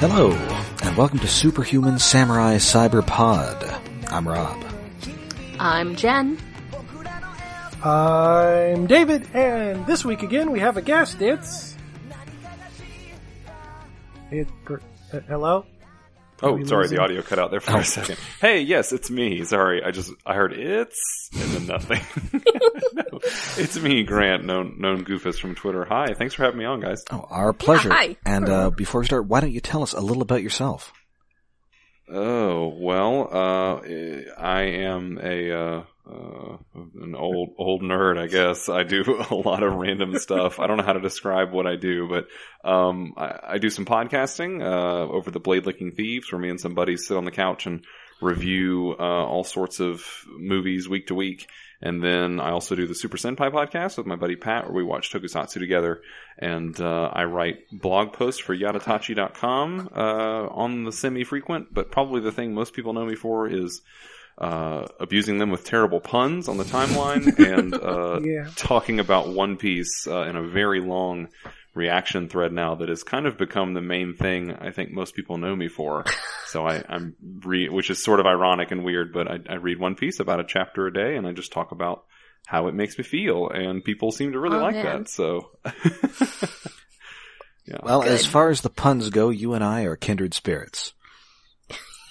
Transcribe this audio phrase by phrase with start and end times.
[0.00, 0.30] Hello,
[0.84, 3.64] and welcome to Superhuman Samurai Cyber Pod.
[4.06, 4.56] I'm Rob.
[5.58, 6.38] I'm Jen.
[7.82, 11.20] I'm David, and this week again we have a guest.
[11.20, 11.74] It's.
[14.30, 15.64] It, uh, hello?
[16.42, 16.96] Oh, sorry, losing?
[16.98, 17.78] the audio cut out there for Oh.
[17.78, 18.18] a second.
[18.40, 19.44] Hey, yes, it's me.
[19.44, 22.00] Sorry, I just I heard it's and then nothing.
[22.94, 23.02] no,
[23.56, 25.84] it's me, Grant, known known Goofus from Twitter.
[25.84, 27.02] Hi, thanks for having me on, guys.
[27.10, 27.90] Oh, our pleasure.
[27.92, 28.16] hi.
[28.24, 30.92] And uh, before we start, why don't you tell us a little about yourself?
[32.10, 33.80] Oh well, uh,
[34.38, 38.68] I am a uh, uh, an old old nerd, I guess.
[38.68, 40.58] I do a lot of random stuff.
[40.58, 42.28] I don't know how to describe what I do, but
[42.68, 46.60] um, I, I do some podcasting uh, over the Blade Licking Thieves, where me and
[46.60, 47.84] some buddies sit on the couch and
[48.22, 51.46] review uh, all sorts of movies week to week.
[51.80, 54.82] And then I also do the Super Senpai podcast with my buddy Pat, where we
[54.82, 56.00] watch Tokusatsu together.
[56.38, 60.00] And uh, I write blog posts for Yatatachi.com uh,
[60.48, 63.80] on the semi-frequent, but probably the thing most people know me for is
[64.38, 68.48] uh, abusing them with terrible puns on the timeline and uh, Yeah.
[68.56, 71.28] talking about One Piece uh, in a very long
[71.78, 75.38] reaction thread now that has kind of become the main thing I think most people
[75.38, 76.04] know me for.
[76.48, 79.78] So I, I'm re- which is sort of ironic and weird, but I, I read
[79.78, 82.04] One Piece about a chapter a day and I just talk about
[82.46, 85.02] how it makes me feel and people seem to really Oh, like man.
[85.02, 85.10] that.
[85.10, 85.50] So
[87.66, 87.76] yeah.
[87.82, 88.12] Well, Good.
[88.12, 90.94] as far as the puns go, you and I are kindred spirits.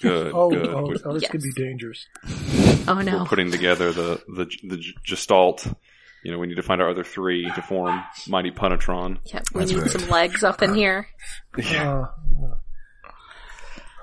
[0.00, 0.68] good, Oh, good.
[0.68, 2.06] oh, oh, this could be dangerous.
[2.86, 3.24] Oh we're no.
[3.24, 5.66] putting together the, the, the gestalt.
[6.24, 9.18] You know, we need to find our other three to form Mighty Punatron.
[9.24, 9.90] Yeah, we That's need right.
[9.90, 11.06] some legs up in here.
[11.56, 12.10] Uh, uh,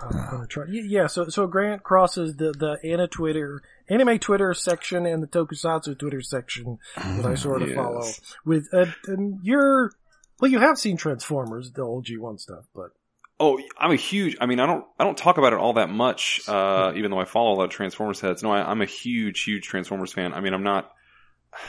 [0.02, 0.64] I'm gonna try.
[0.66, 5.28] y- Yeah, so so Grant crosses the the Anna Twitter, anime Twitter section and the
[5.28, 7.78] Tokusatsu Twitter section that I sort of Yes.
[7.78, 8.04] follow.
[8.46, 9.92] With uh, and you're
[10.40, 12.92] well, you have seen Transformers, the old G one stuff, but
[13.38, 14.38] Oh, I'm a huge.
[14.40, 14.86] I mean, I don't.
[14.98, 17.66] I don't talk about it all that much, uh, even though I follow a lot
[17.66, 18.42] of Transformers heads.
[18.42, 20.34] No, I, I'm a huge, huge Transformers fan.
[20.34, 20.90] I mean, I'm not.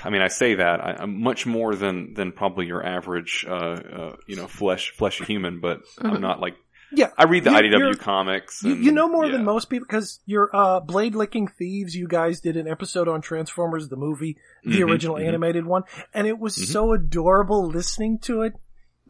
[0.05, 3.53] I mean, I say that I, I'm much more than than probably your average, uh,
[3.55, 5.61] uh, you know, flesh fleshy human.
[5.61, 6.57] But I'm not like.
[6.93, 8.63] yeah, I read the IDW comics.
[8.63, 9.33] You, and- you know more yeah.
[9.33, 11.95] than most people because you're uh, Blade Licking Thieves.
[11.95, 15.27] You guys did an episode on Transformers, the movie, the Mhm, original mhm.
[15.27, 15.83] animated one,
[16.15, 16.73] and it was Mhm.
[16.73, 18.55] so adorable listening to it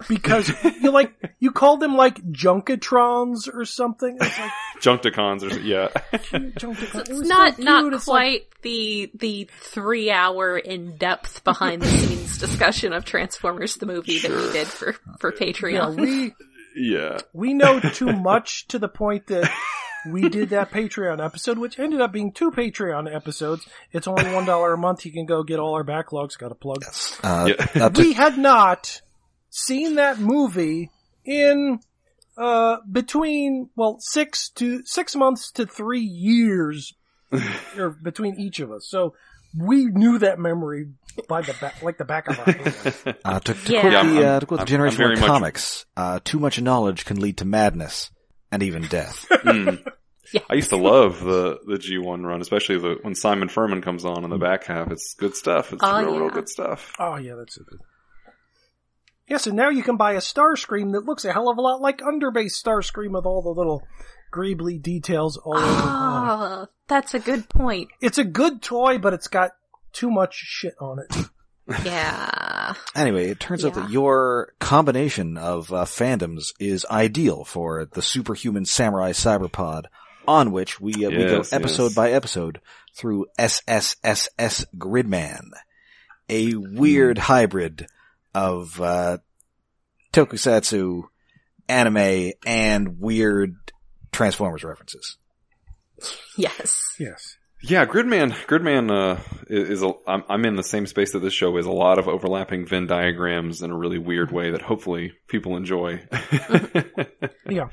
[0.08, 4.18] because you like you called them like Junkatrons or something.
[4.20, 5.88] It's like Junkticons or yeah.
[6.12, 7.00] Junkatron.
[7.00, 7.94] It It's was not so not cute.
[7.94, 13.76] It's like- quite the the three hour in depth behind the scenes discussion of Transformers
[13.76, 16.00] the movie that we did for for yeah, Patreon.
[16.00, 16.34] we
[16.76, 17.18] yeah.
[17.32, 19.50] we know too much to the point that
[20.10, 23.66] we did that Patreon episode, which ended up being two Patreon episodes.
[23.92, 25.04] It's only one dollar a month.
[25.06, 26.36] You can go get all our backlogs.
[26.38, 26.84] Got a plug.
[27.22, 27.88] Uh, Yeah.
[27.88, 29.00] we had not
[29.56, 30.90] seen that movie
[31.24, 31.78] in
[32.36, 36.92] uh between well six to six months to three years
[37.78, 39.14] or between each of us so
[39.58, 40.86] we knew that memory
[41.28, 43.80] by the back like the back of our hand uh, to, to Yeah.
[43.80, 46.20] quote Yeah, the, uh, to quote the I'm- Generation I'm very One much- comics, uh,
[46.22, 48.10] too much knowledge can lead to madness
[48.52, 49.26] and even death.
[49.46, 49.82] Mm.
[50.34, 50.40] Yeah.
[50.50, 54.24] I used to love the the G1 run, especially the when Simon Furman comes on
[54.24, 54.90] in the back half.
[54.90, 55.72] It's good stuff.
[55.72, 56.92] It's Oh, real, real good stuff.
[56.98, 57.64] oh yeah that's it
[59.28, 61.80] yes and now you can buy a starscream that looks a hell of a lot
[61.80, 63.82] like underbase starscream with all the little
[64.32, 67.88] greebly details all over Oh, that's a good point.
[68.00, 69.52] it's a good toy but it's got
[69.92, 71.26] too much shit on it
[71.84, 72.74] Yeah.
[72.94, 78.64] Anyway, it turns out that your combination of uh, fandoms is ideal for the Superhuman
[78.66, 79.86] Samurai Cyberpod,
[80.28, 81.94] on which we uh, we go episode yes.
[81.94, 82.60] by episode
[82.94, 85.48] through SSSS Gridman,
[86.28, 87.88] a weird hybrid
[88.36, 89.16] of uh,
[90.12, 91.04] tokusatsu,
[91.68, 93.56] anime, and weird
[94.12, 95.16] Transformers references.
[96.36, 96.78] Yes.
[97.00, 98.32] yes Yeah, Gridman.
[98.46, 99.70] Gridman uh, is.
[99.70, 101.64] is a, I'm, I'm in the same space that this show is.
[101.64, 106.06] A lot of overlapping Venn diagrams in a really weird way that hopefully people enjoy.
[107.48, 107.68] yeah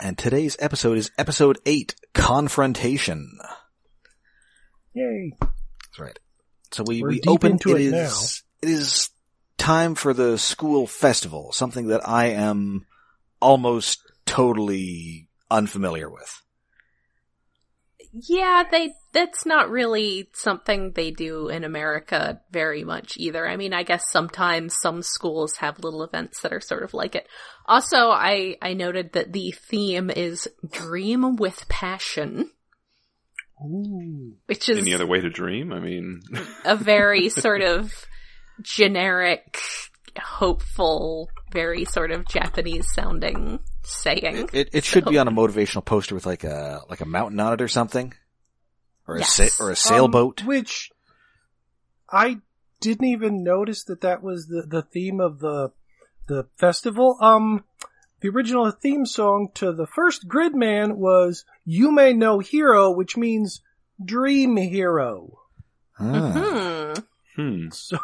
[0.00, 3.38] And today's episode is episode eight, Confrontation.
[4.94, 6.18] yay That's right.
[6.72, 9.10] So we, We're we deep open, into it it is, it is
[9.58, 12.86] time for the school festival, something that I am
[13.40, 16.42] almost totally unfamiliar with.
[18.12, 23.46] Yeah, they that's not really something they do in America very much either.
[23.46, 27.14] I mean, I guess sometimes some schools have little events that are sort of like
[27.14, 27.28] it.
[27.66, 32.50] Also, I I noted that the theme is dream with passion,
[33.62, 34.34] Ooh.
[34.46, 35.72] which is Any other way to dream?
[35.72, 36.22] I mean,
[36.64, 37.92] a very sort of
[38.62, 39.60] generic
[40.18, 44.50] hopeful, very sort of Japanese sounding saying.
[44.52, 47.52] It it should be on a motivational poster with like a like a mountain on
[47.54, 48.12] it or something,
[49.06, 50.42] or a sa- or a sailboat.
[50.42, 50.90] Um, which
[52.10, 52.38] I
[52.80, 55.72] didn't even notice that that was the, the theme of the
[56.28, 57.16] the festival.
[57.20, 57.64] Um,
[58.20, 63.60] the original theme song to the first Gridman was Yume no Hero," which means
[64.02, 65.38] dream hero.
[65.98, 66.32] Ah.
[66.32, 67.00] Hmm.
[67.36, 67.68] Hmm.
[67.70, 67.98] So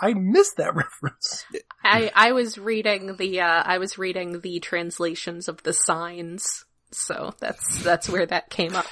[0.00, 1.44] I, I missed that reference.
[1.82, 6.64] I I was reading the uh I was reading the translations of the signs.
[6.92, 8.86] So that's that's where that came up.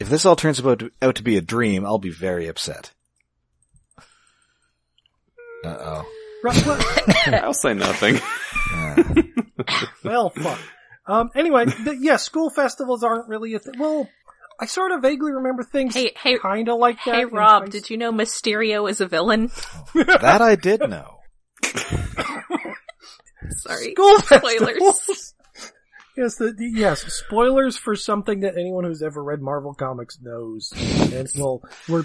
[0.00, 2.92] If this all turns out to, out to be a dream, I'll be very upset.
[5.64, 6.04] Uh oh.
[6.42, 6.78] Right, well,
[7.44, 8.20] I'll say nothing.
[10.04, 10.58] well, fuck.
[11.06, 13.74] Um, anyway, the, yeah, school festivals aren't really a thing.
[13.78, 14.08] Well,
[14.60, 17.14] I sort of vaguely remember things Hey hey kind of like that.
[17.14, 19.50] hey in Rob, high did you know Mysterio is a villain?
[19.94, 21.18] that I did know.
[23.50, 23.92] Sorry.
[23.94, 24.58] School Spoilers.
[24.78, 25.34] festivals.
[26.16, 30.72] Yes, the, the- yes, spoilers for something that anyone who's ever read Marvel comics knows.
[31.12, 32.04] And well, we're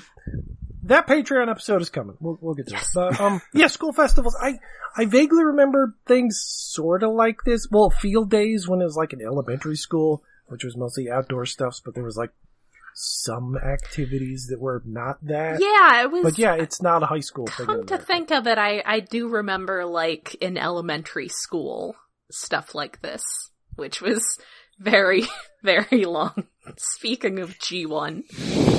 [0.83, 2.17] that Patreon episode is coming.
[2.19, 2.87] We'll we'll get to it.
[2.93, 4.35] But um, yeah, school festivals.
[4.41, 4.59] I
[4.95, 7.67] I vaguely remember things sort of like this.
[7.71, 11.81] Well, field days when it was like an elementary school, which was mostly outdoor stuffs,
[11.83, 12.31] but there was like
[12.93, 15.59] some activities that were not that.
[15.59, 17.65] Yeah, it was But yeah, it's not a high school thing.
[17.65, 21.95] Come to think of it, I, I do remember like in elementary school
[22.31, 23.23] stuff like this,
[23.75, 24.37] which was
[24.79, 25.23] very,
[25.63, 26.47] very long.
[26.77, 28.23] Speaking of G1,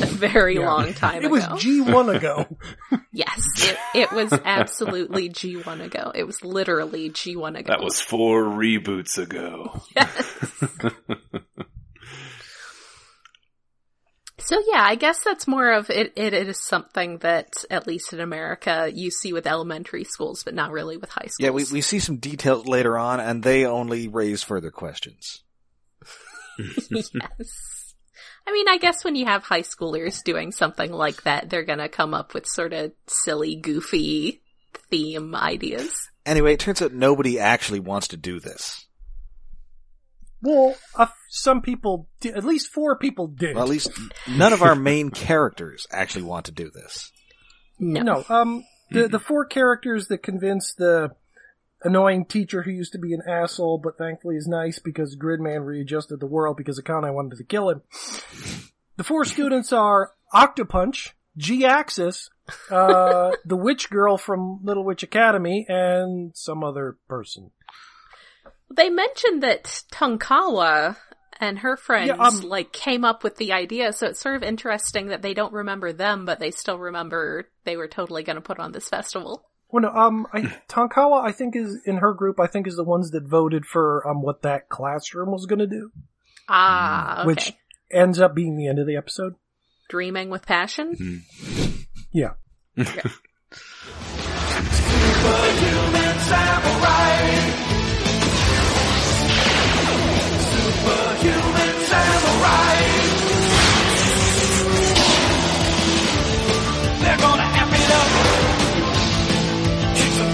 [0.02, 0.66] a very Yeah.
[0.72, 1.32] long time it ago.
[1.52, 2.46] was G one ago.
[3.12, 6.10] yes, it, it was absolutely G1 ago.
[6.14, 7.69] It was literally G1 ago.
[7.69, 9.82] That was four reboots ago.
[9.94, 10.38] Yes.
[14.38, 16.12] So yeah, I guess that's more of it.
[16.16, 20.70] It is something that, at least in America, you see with elementary schools, but not
[20.70, 21.36] really with high schools.
[21.38, 25.42] Yeah, we we see some details later on, and they only raise further questions.
[26.90, 27.08] yes.
[28.46, 31.88] I mean, I guess when you have high schoolers doing something like that, they're gonna
[31.88, 34.43] come up with sort of silly, goofy
[34.91, 36.11] theme ideas.
[36.26, 38.87] Anyway, it turns out nobody actually wants to do this.
[40.43, 43.55] Well, uh, some people, di- at least four people did.
[43.55, 43.91] Well, at least
[44.29, 47.11] none of our main characters actually want to do this.
[47.79, 48.02] No.
[48.02, 51.12] No, um, the the four characters that convinced the
[51.84, 56.20] annoying teacher who used to be an asshole, but thankfully is nice because Gridman readjusted
[56.20, 57.82] the world because Akane wanted to kill him.
[58.96, 62.31] The four students are Octopunch, G-Axis,
[62.70, 67.50] uh, the witch girl from Little Witch Academia, and some other person.
[68.75, 70.96] They mentioned that Tonkawa
[71.40, 74.42] and her friends Yeah, um, like came up with the idea, so it's sort of
[74.42, 78.42] interesting that they don't remember them, but they still remember they were totally going to
[78.42, 79.44] put on this festival.
[79.74, 82.38] Well, no, um, I, Tonkawa, I think is in her group.
[82.38, 85.66] I think is the ones that voted for um what that classroom was going to
[85.66, 85.90] do,
[86.48, 87.26] Ah, okay.
[87.26, 87.52] which
[87.90, 89.34] ends up being the end of the episode.
[89.88, 91.24] Dreaming with passion.
[92.12, 92.34] Yeah.
[92.76, 92.84] They're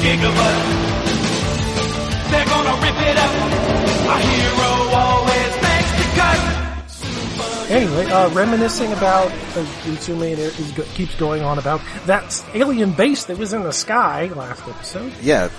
[0.02, 0.56] gigabutt.
[2.30, 3.32] They're gonna rip it up.
[4.10, 7.70] A hero always makes the cut.
[7.70, 13.24] Anyway, uh, reminiscing about, uh, Utsumi is, go- keeps going on about that alien base
[13.26, 15.12] that was in the sky last episode.
[15.22, 15.50] Yeah,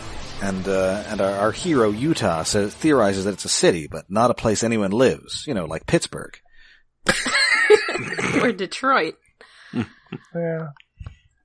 [0.41, 4.29] and uh, and our, our hero Yuta says theorizes that it's a city, but not
[4.31, 5.45] a place anyone lives.
[5.47, 6.37] You know, like Pittsburgh.
[8.41, 9.15] or Detroit.
[10.35, 10.67] Yeah.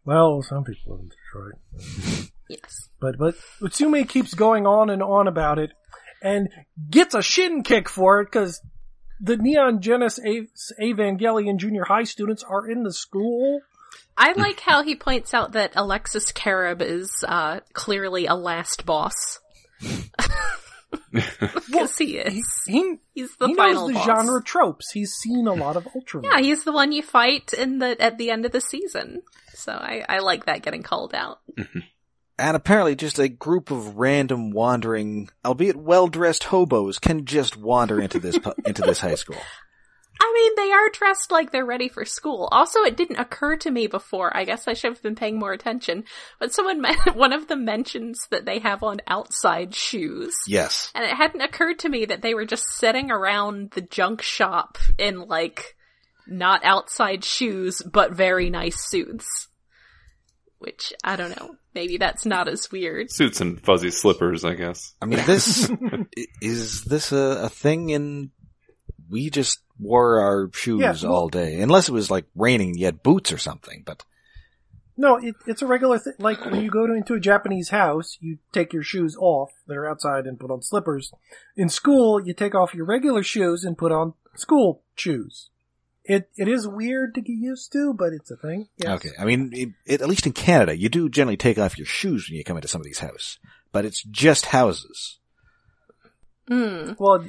[0.05, 2.31] Well, some people live in Detroit.
[2.49, 2.89] Yes.
[3.01, 5.71] But, but Utsumi keeps going on and on about it
[6.23, 6.49] and
[6.91, 8.61] gets a shin kick for it because
[9.21, 13.61] the Neon Genesis Evangelion junior high students are in the school.
[14.17, 19.41] I like how he points out that Alexis Kerib is uh, clearly a last boss.
[21.13, 22.47] Because he is.
[22.67, 24.07] He, He's the he final knows the boss.
[24.07, 24.91] genre tropes.
[24.93, 26.25] He's seen a lot of Ultraman.
[26.25, 29.23] Yeah, he's the one you fight in the at the end of the season.
[29.55, 31.41] So I, I like that getting called out.
[32.39, 38.19] And apparently just a group of random wandering, albeit well-dressed hobos can just wander into
[38.19, 39.41] this, pu- into this high school.
[40.21, 42.49] I mean, they are dressed like they're ready for school.
[42.51, 44.35] Also, it didn't occur to me before.
[44.35, 46.05] I guess I should have been paying more attention.
[46.41, 46.83] But someone,
[47.15, 50.35] one of them mentions that they have on outside shoes.
[50.47, 50.91] Yes.
[50.95, 54.79] And it hadn't occurred to me that they were just sitting around the junk shop
[54.99, 55.77] in like
[56.27, 59.49] not outside shoes, but very nice suits.
[60.59, 61.57] Which I don't know.
[61.75, 63.11] Maybe that's not as weird.
[63.11, 64.95] Suits and fuzzy slippers, I guess.
[65.01, 65.71] I mean, this
[66.41, 68.31] is this a, a thing in?
[69.09, 72.77] We just wore our shoes Yeah, all day, unless it was like raining.
[72.77, 74.05] You had boots or something, but
[74.97, 76.15] No, it, it's a regular thing.
[76.19, 79.77] Like when you go to, into a Japanese house, you take your shoes off that
[79.77, 81.13] are outside and put on slippers.
[81.57, 85.51] In school, you take off your regular shoes and put on school shoes.
[86.09, 88.69] It it is weird to get used to, but it's a thing.
[88.77, 88.91] Yes.
[88.97, 89.11] okay.
[89.19, 92.29] I mean, it, it, at least in Canada, you do generally take off your shoes
[92.29, 93.39] when you come into somebody's house,
[93.73, 95.19] but it's just houses.
[96.49, 96.93] Hmm.
[96.99, 97.25] Well,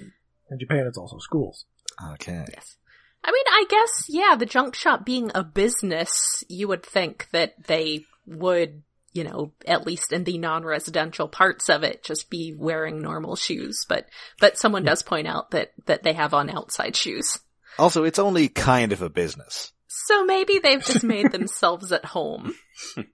[0.52, 1.66] in Japan, it's also schools.
[2.14, 2.46] Okay.
[2.54, 2.78] Yes.
[3.24, 7.56] I mean, I guess, yeah, the junk shop being a business, you would think that
[7.66, 13.02] they would, you know, at least in the non-residential parts of it, just be wearing
[13.02, 13.86] normal shoes.
[13.90, 14.08] But,
[14.40, 17.40] but someone does point out that, that they have on outside shoes.
[17.80, 19.72] Also, it's only kind of a business.
[19.88, 22.56] So maybe they've just made themselves at home.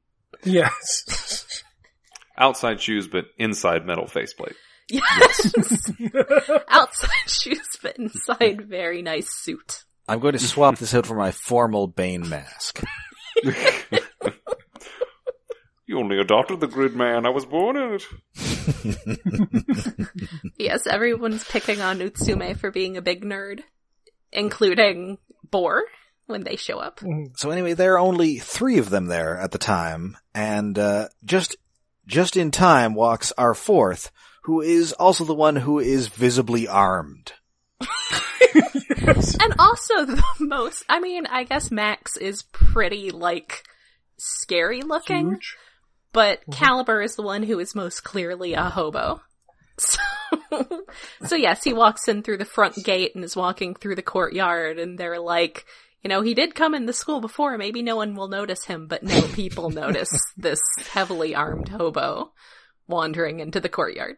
[0.46, 1.64] Yes.
[2.38, 4.56] Outside shoes, but inside metal faceplate.
[4.90, 5.92] Yes.
[6.68, 9.86] outside shoes, but inside very nice suit.
[10.10, 12.84] I'm going to swap this out for my formal Bane mask.
[15.86, 17.26] You only adopted the Gridman.
[17.26, 18.04] I was born in it.
[20.58, 23.62] Yes, everyone's picking on Utsumi for being a big nerd,
[24.34, 25.18] including
[25.50, 25.82] Borr
[26.26, 27.02] when they show up.
[27.36, 31.56] So anyway, there are only three of them there at the time, and uh, just
[32.08, 34.12] just in time walks our fourth,
[34.44, 37.34] who is also the one who is visibly armed.
[39.06, 43.64] And also the most, I mean, I guess Max is pretty, like,
[44.18, 45.58] scary looking, Huge.
[46.14, 49.22] but Calibur is the one who is most clearly a hobo.
[49.78, 50.00] So,
[51.26, 54.80] so yes, he walks in through the front gate and is walking through the courtyard
[54.80, 55.66] and they're like,
[56.04, 58.88] you know, he did come in the school before, maybe no one will notice him,
[58.88, 60.62] but no people notice this
[60.92, 62.34] heavily armed hobo
[62.88, 64.18] wandering into the courtyard.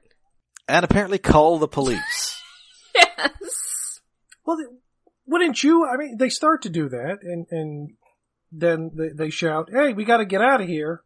[0.68, 2.34] And apparently call the police.
[3.18, 4.00] Yes.
[4.46, 4.58] Well,
[5.26, 5.86] wouldn't you?
[5.86, 7.90] I mean, they start to do that, and and
[8.54, 11.04] then they, they shout, "Hey, we got to get out of here!"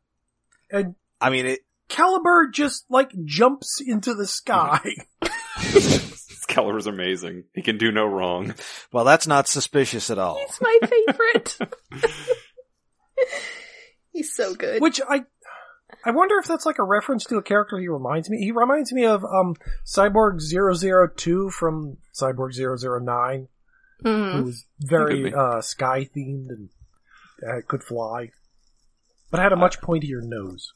[0.71, 4.79] And I mean, it, Calibur just like jumps into the sky.
[6.47, 7.43] Calibur's amazing.
[7.53, 8.53] He can do no wrong.
[8.91, 10.37] well, that's not suspicious at all.
[10.37, 11.57] He's my favorite.
[14.11, 14.81] He's so good.
[14.81, 15.23] Which I,
[16.05, 18.37] I wonder if that's like a reference to a character he reminds me.
[18.39, 19.55] He reminds me of um
[19.85, 23.47] Cyborg 002 from Cyborg 009,
[24.03, 24.33] Mhm.
[24.33, 26.69] who was very uh, sky themed and
[27.47, 28.31] uh, could fly,
[29.31, 30.73] but had a much pointier nose.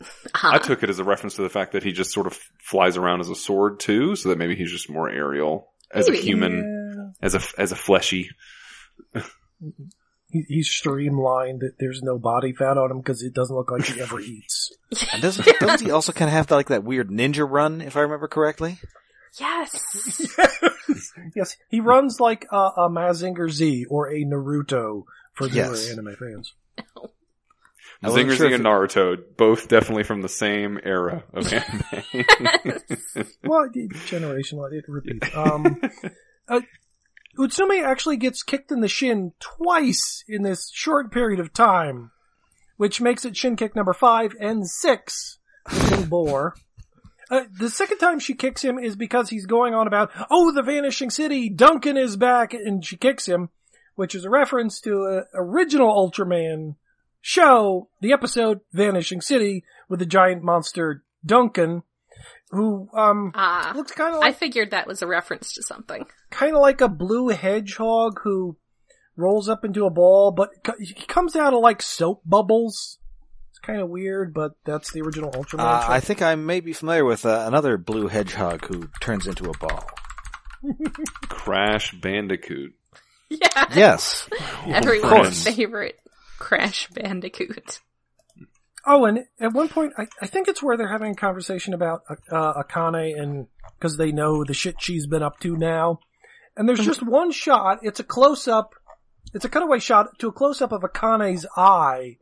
[0.00, 0.50] Uh-huh.
[0.52, 2.96] I took it as a reference to the fact that he just sort of flies
[2.96, 7.14] around as a sword too, so that maybe he's just more aerial as a human,
[7.22, 8.30] as a as a fleshy.
[10.28, 11.62] He, he's streamlined.
[11.78, 14.72] There's no body fat on him because it doesn't look like he ever eats.
[15.12, 18.00] And doesn't, doesn't he also kind of have like that weird ninja run, if I
[18.00, 18.78] remember correctly?
[19.40, 20.36] Yes.
[21.34, 25.90] yes, he runs like a, a Mazinger Z or a Naruto for newer Yes.
[25.90, 26.52] anime fans.
[28.02, 31.82] I Zinger sure Z if and Naruto, both definitely from the same era of anime.
[33.44, 35.28] Well, generational, it repeats.
[35.34, 35.80] Um,
[36.48, 36.60] uh,
[37.38, 42.10] Utsumi actually gets kicked in the shin twice in this short period of time,
[42.76, 45.38] which makes it shin kick number five and six
[45.72, 46.54] Little Boar.
[47.30, 50.62] Uh, the second time she kicks him is because he's going on about, oh, the
[50.62, 53.48] vanishing city, Duncan is back, and she kicks him,
[53.94, 56.76] which is a reference to a original Ultraman
[57.26, 61.82] show, the episode Vanishing City, with the giant monster Duncan,
[62.50, 63.72] who, um, Ah.
[63.74, 66.04] looks kind of I figured that was a reference to something.
[66.30, 68.56] kind of like a blue hedgehog who
[69.16, 72.98] rolls up into a ball, but co- he comes out of like soap bubbles.
[73.50, 75.60] It's kind of weird, but that's the original Ultraman.
[75.60, 75.86] Uh.
[75.88, 79.56] I think I may be familiar with uh, another blue hedgehog who turns into a
[79.58, 79.88] ball.
[81.28, 82.74] Crash Bandicoot.
[83.30, 83.64] Yeah.
[83.74, 84.28] Yes.
[84.66, 85.56] Everyone's friends.
[85.56, 85.98] favorite
[86.44, 87.80] Crash Bandicoot.
[88.86, 92.02] oh, and at one point, I, I think it's where they're having a conversation about
[92.30, 93.46] uh, Akane and
[93.78, 95.98] because they know the shit she's been up to now.
[96.56, 97.78] And there's just one shot.
[97.82, 98.74] It's a close up.
[99.32, 102.18] It's a cutaway shot to a close up of Akane's eye,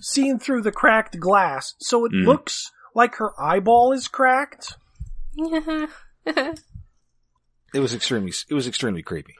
[0.00, 1.74] seen through the cracked glass.
[1.80, 2.24] So it Mm.
[2.24, 4.76] looks like her eyeball is cracked.
[7.74, 9.34] It was extremely, it was extremely creepy.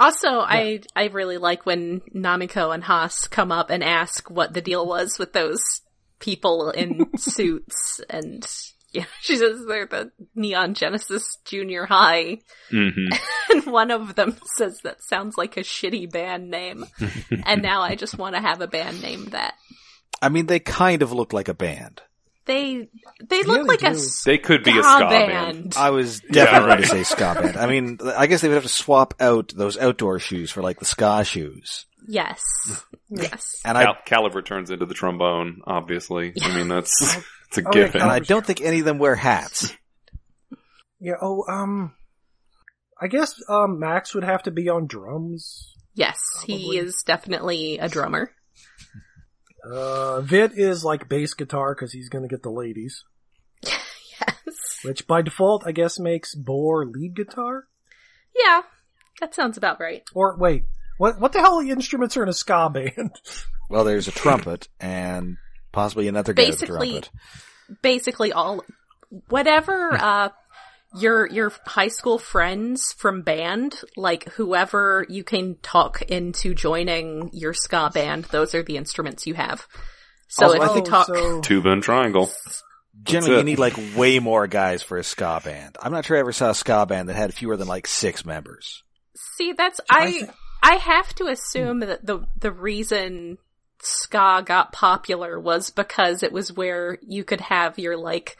[0.00, 4.62] Also, I I really like when Namiko and Hass come up and ask what the
[4.62, 5.60] deal was with those
[6.18, 8.46] people in suits, and
[8.92, 12.38] yeah, she says they're the Neon Genesis Junior High,
[12.70, 12.88] hmm
[13.50, 16.86] and one of them says that sounds like a shitty band name,
[17.44, 19.54] and now I just want to have a band named that.
[20.22, 22.00] I mean, they kind of look like a band.
[22.50, 22.88] They
[23.24, 25.74] they Yeah, look they like a ska They could be a ska band.
[25.76, 26.78] I was definitely right.
[26.78, 27.56] going to say ska band.
[27.56, 30.80] I mean, I guess they would have to swap out those outdoor shoes for like
[30.80, 31.86] the ska shoes.
[32.08, 32.42] Yes.
[33.08, 33.54] yes.
[33.64, 36.32] And I Cal- Calibur turns into the trombone, obviously.
[36.42, 37.00] I mean, that's
[37.48, 38.00] it's a Oh, yeah, given.
[38.02, 39.72] and I don't think any of them wear hats.
[41.02, 41.14] Yeah.
[41.22, 41.94] Oh, um,
[43.00, 45.72] I guess um Max would have to be on drums.
[45.94, 46.76] Yes, he Probably.
[46.78, 48.32] is definitely a drummer.
[49.64, 53.04] Uh, Vit is like bass guitar because he's gonna get the ladies,
[53.62, 54.78] Yes.
[54.84, 57.64] which by default I guess makes Borr lead guitar.
[58.34, 58.62] Yeah.
[59.20, 60.02] That sounds about right.
[60.14, 60.64] Or wait,
[60.98, 63.12] what what the hell The instruments are in a ska band?
[63.68, 65.36] Well, there's a trumpet and
[65.70, 67.10] possibly another guy with a Basically- trumpet.
[67.82, 68.64] Basically all
[69.28, 70.28] whatever uh
[70.94, 77.54] your your high school friends from band, like whoever you can talk into joining your
[77.54, 79.66] ska band, those are the instruments you have.
[80.28, 82.30] So Also, if I you think- talk so, Tuba and triangle.
[83.02, 85.76] Generally, you need like way more guys for a ska band.
[85.80, 88.26] I'm not sure I ever saw a ska band that had fewer than like six
[88.26, 88.82] members.
[89.16, 90.26] See, that's I I thi-
[90.62, 91.88] I have to assume hmm.
[91.88, 93.38] that the the reason
[93.80, 98.36] ska got popular was because it was where you could have your like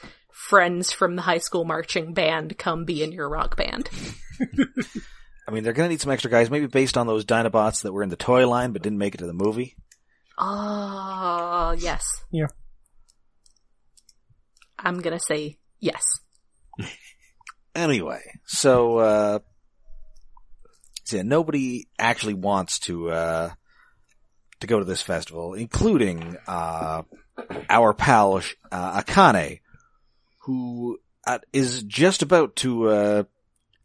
[0.48, 3.88] friends from the high school marching band come be in your rock band.
[5.48, 8.02] I mean, they're gonna need some extra guys, maybe based on those Dinobots that were
[8.02, 9.76] in the toy line but didn't make it to the movie.
[10.38, 12.06] Oh, yes.
[12.30, 12.46] Yeah.
[14.78, 16.04] I'm gonna say yes.
[17.72, 19.38] Anyway, so uh
[21.04, 23.50] so yeah, nobody actually wants to uh
[24.58, 27.02] to go to this festival, including uh
[27.68, 28.42] our pal
[28.72, 29.60] uh, Akane,
[30.50, 33.22] who uh, is just about to uh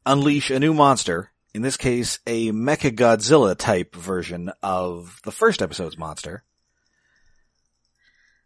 [0.05, 1.31] unleash a new monster.
[1.53, 6.43] In this case, a Mecha Godzilla type version of the first episode's monster.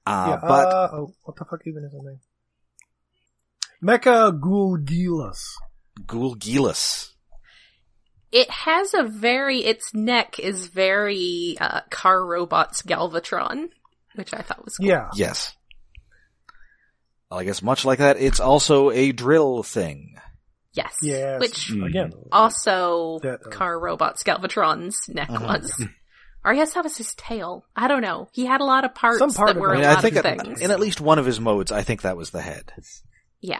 [0.06, 2.20] Uh, yeah, but uh, oh, what the fuck even is the name?
[3.82, 5.39] Mecha Gulgilas.
[6.06, 7.15] Ghoul Gillis.
[8.32, 13.70] It has a very its neck is very uh car robots Galvatron,
[14.15, 14.88] which I thought was cool.
[14.88, 15.10] Yeah.
[15.15, 15.56] Yes.
[17.30, 20.15] Well, I guess much like that, it's also a drill thing.
[20.74, 20.96] Yes.
[21.02, 21.39] Yes.
[21.39, 21.86] Which Mm.
[21.88, 22.13] Again.
[22.32, 25.46] also That, uh, car robot Galvatron's neck Uh-huh.
[25.60, 25.86] was.
[26.46, 27.65] Or I guess that was his tail.
[27.76, 28.30] I don't know.
[28.32, 29.80] He had a lot of parts Some part that were it.
[29.80, 31.70] I a mean, I lot think of at- in at least one of his modes,
[31.70, 32.72] I think that was the head.
[33.42, 33.60] yeah.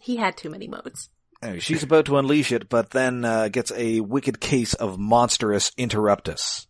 [0.00, 1.10] He had too many modes.
[1.42, 5.70] Anyway, she's about to unleash it, but then uh, gets a wicked case of monstrous
[5.78, 6.66] interruptus.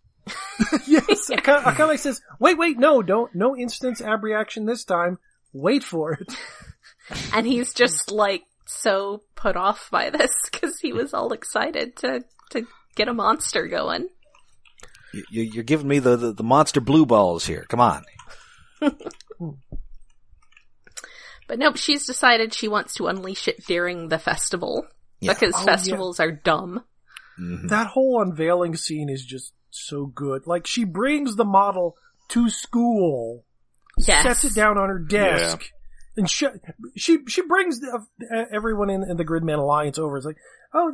[0.86, 1.30] yes.
[1.30, 5.18] Akane, Akane says, wait, wait, no, don't, no instance abreaction this time.
[5.52, 6.34] Wait for it.
[7.32, 12.22] And he's just like so put off by this because he was all excited to,
[12.50, 12.66] to
[12.96, 14.08] get a monster going.
[15.14, 17.64] You, you- you're giving me the, the, the monster blue balls here.
[17.70, 18.04] Come on.
[21.46, 24.86] But nope, she's decided she wants to unleash it during the festival.
[25.20, 25.32] Yeah.
[25.32, 25.64] Because Oh, yeah.
[25.64, 26.84] festivals are dumb.
[27.40, 27.70] Mhm.
[27.70, 29.54] That whole unveiling scene is just
[29.86, 30.46] so good.
[30.46, 31.96] Like, she brings the model
[32.28, 33.44] to school,
[33.96, 34.22] Yes.
[34.22, 35.70] sets it down on her desk,
[36.16, 36.46] and she,
[36.96, 40.16] she, she brings the, uh, everyone in, in the Gridman Alliance over.
[40.16, 40.36] It's like,
[40.74, 40.90] oh,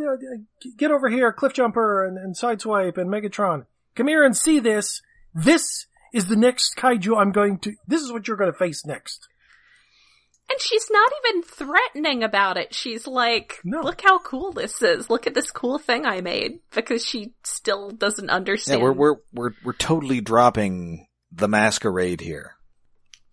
[0.78, 3.66] get over here, Cliffjumper and, and Sideswipe and Megatron.
[3.94, 5.02] Come here and see this.
[5.34, 8.86] This is the next kaiju I'm going to, this is what you're going to face
[8.86, 9.28] next.
[10.50, 12.74] And she's not even threatening about it.
[12.74, 13.80] She's like, No.
[13.80, 15.08] look how cool this is.
[15.08, 16.60] Look at this cool thing I made.
[16.74, 18.82] Because she still doesn't Yeah, understand.
[18.82, 22.52] we're, we're, we're, we're totally dropping the masquerade here.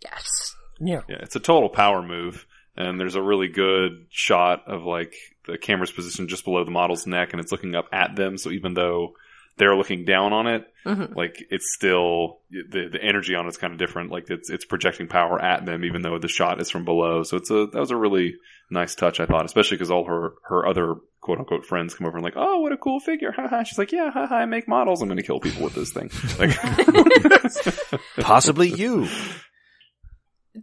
[0.04, 0.56] yes.
[0.80, 1.02] Yeah.
[1.08, 2.45] Yeah, it's a total power move.
[2.76, 5.13] And there's a really good shot of like
[5.45, 8.38] the camera's positioned just below the model's neck and it's looking up at them.
[8.38, 9.13] So even though
[9.58, 11.16] they're looking down on it, Mhm.
[11.16, 14.12] like it's still the the energy on it's kind of different.
[14.12, 17.24] Like it's it's projecting power at them, even though the shot is from below.
[17.24, 18.36] So it's a that was a really
[18.70, 22.18] nice touch, I thought, especially because all her her other quote unquote friends come over
[22.18, 23.64] and like, oh, what a cool figure, haha.
[23.64, 25.02] She's like, yeah, haha, I make models.
[25.02, 26.10] I'm going to kill people with this thing.
[26.40, 26.58] Like,
[28.20, 29.08] Possibly you.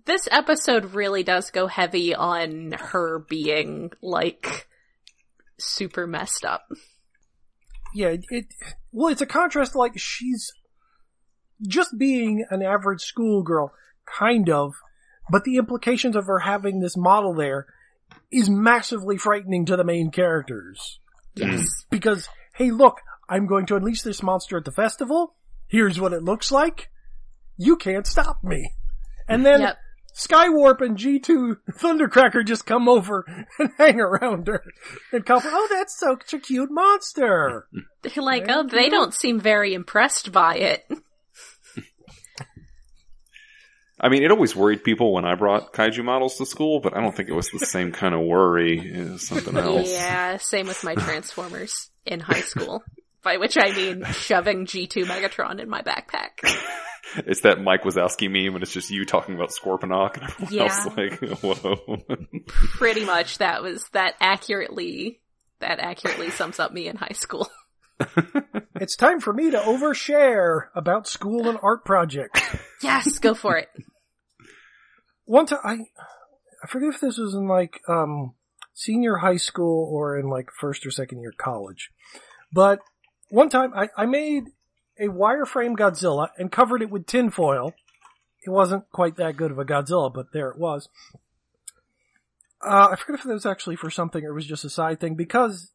[0.04, 4.66] This episode really does go heavy on her being like
[5.58, 6.70] super messed up.
[7.94, 8.46] Yeah, it, it
[8.92, 9.74] well, it's a contrast.
[9.74, 10.52] Like she's
[11.66, 13.72] just being an average schoolgirl,
[14.06, 14.74] kind of,
[15.30, 17.66] but the implications of her having this model there
[18.30, 21.00] is massively frightening to the main characters.
[21.34, 21.60] Yes.
[21.60, 21.66] Mm.
[21.90, 25.34] Because, hey, look, I'm going to unleash this monster at the festival.
[25.66, 26.90] Here's what it looks like.
[27.56, 28.72] You can't stop me.
[29.28, 29.78] And then Yep.
[30.18, 33.24] Skywarp and G2 Thundercracker just come over
[33.58, 34.64] and hang around her
[35.12, 37.68] and call, oh, that's such a cute monster.
[38.02, 40.84] They're like, Thank oh, they don't seem very impressed by it.
[44.00, 47.00] I mean, it always worried people when I brought kaiju models to school, but I
[47.00, 49.90] don't think it was the same kind of worry as something else.
[49.90, 52.82] Yeah, same with my Transformers in high school.
[53.22, 56.30] By which I mean shoving G2 Megatron in my backpack.
[57.16, 60.62] It's that Mike Wazowski meme, and it's just you talking about Scorponok, and everyone Yeah.
[60.64, 62.02] else like, whoa.
[62.46, 65.22] Pretty much that was, that accurately,
[65.60, 67.48] that accurately sums up me in high school.
[68.80, 72.42] It's time for me to overshare about school and art projects.
[72.82, 73.68] Yes, go for it.
[75.24, 75.72] One time, I,
[76.62, 78.34] I forget if this was in like, um,
[78.74, 81.90] senior high school or in like first or second year college.
[82.52, 82.80] But
[83.30, 84.44] one time I, I made
[84.98, 87.74] a wireframe Godzilla and covered it with tinfoil.
[88.44, 90.88] It wasn't quite that good of a Godzilla, but there it was.
[92.64, 94.98] Uh, I forget if it was actually for something or it was just a side
[95.00, 95.70] thing because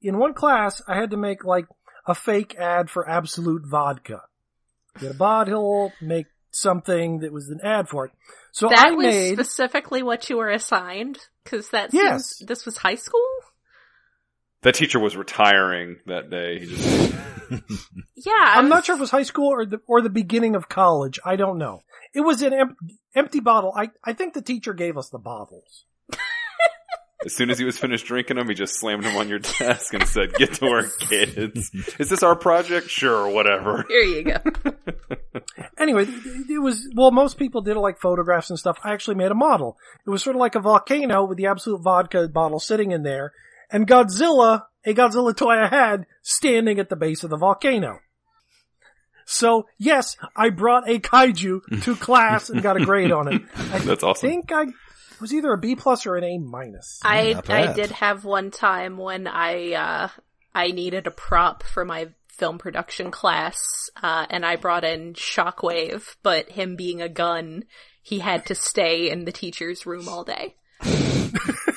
[0.00, 1.66] in one class I had to make like
[2.06, 4.22] a fake ad for Absolut Vodka.
[5.00, 8.12] Get a bottle, make something that was an ad for it.
[8.52, 11.18] So That I was made specifically what you were assigned?
[11.44, 12.36] Cause that Yes.
[12.36, 13.26] seems, this was high school?
[14.62, 16.58] That teacher was retiring that day.
[16.60, 17.12] He just,
[18.16, 18.32] Yeah.
[18.36, 20.68] I I'm not sure if it was high school or the or the beginning of
[20.68, 21.18] college.
[21.24, 21.82] I don't know.
[22.14, 22.76] It was an em-
[23.14, 23.72] empty bottle.
[23.76, 25.84] I I think the teacher gave us the bottles.
[27.24, 29.94] as soon as he was finished drinking them, he just slammed them on your desk
[29.94, 31.70] and said, "Get to work, kids.
[31.98, 32.88] Is this our project?
[32.90, 34.36] Sure, whatever." Here you go.
[35.78, 37.10] Anyway, it it was well.
[37.10, 38.78] Most people did like photographs and stuff.
[38.84, 39.78] I actually made a model.
[40.06, 43.32] It was sort of like a volcano with the Absolut vodka bottle sitting in there,
[43.72, 48.00] and Godzilla, a Godzilla toy I had, standing at the base of the volcano.
[49.26, 53.42] So yes, I brought a kaiju to class and got a grade on it.
[53.56, 54.28] I That's awesome.
[54.28, 54.66] I think I
[55.20, 56.98] was either a B plus or an A minus.
[57.04, 60.08] I I did have one time when I uh
[60.52, 66.16] I needed a prop for my film production class, uh, and I brought in Shockwave,
[66.22, 67.64] but him being a gun,
[68.02, 70.56] he had to stay in the teacher's room all day.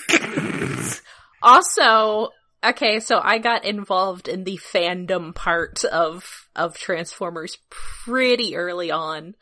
[1.43, 2.29] also,
[2.63, 9.35] okay, so I got involved in the fandom part of of Transformers pretty early on.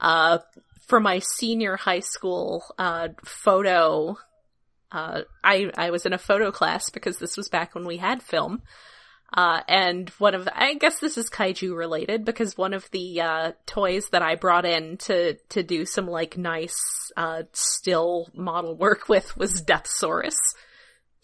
[0.00, 0.38] Uh,
[0.86, 4.16] for my senior high school uh, photo
[4.92, 8.22] uh, I, I was in a photo class because this was back when we had
[8.22, 8.62] film.
[9.32, 13.52] Uh, and one of, I guess this is kaiju related because one of the, uh,
[13.64, 19.08] toys that I brought in to, to do some like nice, uh, still model work
[19.08, 20.34] with was Deathsaurus.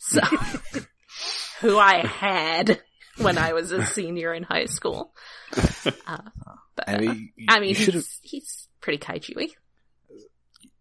[0.06, 0.20] So,
[1.60, 2.80] who I had
[3.18, 5.12] when I was a senior in high school.
[6.06, 6.18] Uh,
[6.74, 8.02] but, I mean, I mean, you should have.
[8.02, 9.48] he's, he's pretty kaiju-y.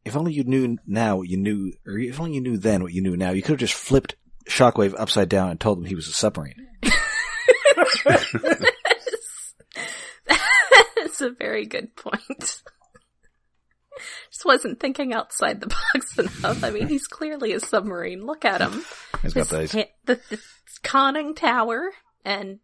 [0.04, 2.92] If only you knew now what you knew, or if only you knew then what
[2.92, 4.16] you knew now, you could have just flipped
[4.50, 6.68] Shockwave upside down and told him he was a submarine.
[10.96, 12.64] That's a very good point.
[14.32, 16.64] Just wasn't thinking outside the box enough.
[16.64, 18.26] I mean, he's clearly a submarine.
[18.26, 18.84] Look at him.
[19.22, 19.72] He's got those.
[19.72, 20.40] the, the
[20.84, 21.92] conning tower
[22.24, 22.60] and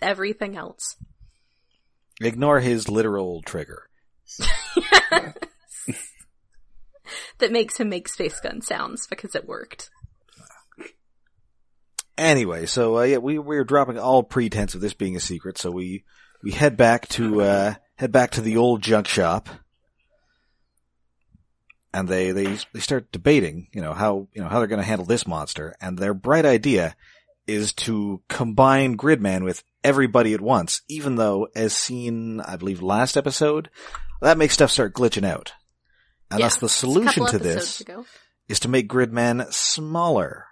[0.00, 0.96] everything else.
[2.20, 3.88] Ignore his literal trigger.
[7.38, 9.90] That makes him make space gun sounds because it worked.
[12.18, 15.58] Anyway, so uh, yeah, we we're dropping all pretense of this being a secret.
[15.58, 16.04] So we
[16.42, 19.50] we head back to uh, head back to the old junk shop,
[21.96, 24.86] and they they they start debating, you know how you know how they're going to
[24.86, 25.74] handle this monster.
[25.80, 26.94] And their bright idea
[27.46, 33.16] is to combine Gridman with everybody at once, even though, as seen, I believe last
[33.16, 33.70] episode,
[34.20, 35.52] that makes stuff start glitching out.
[36.30, 38.04] And Yeah, thus the solution to this ago.
[38.46, 40.44] is to make Gridman smaller.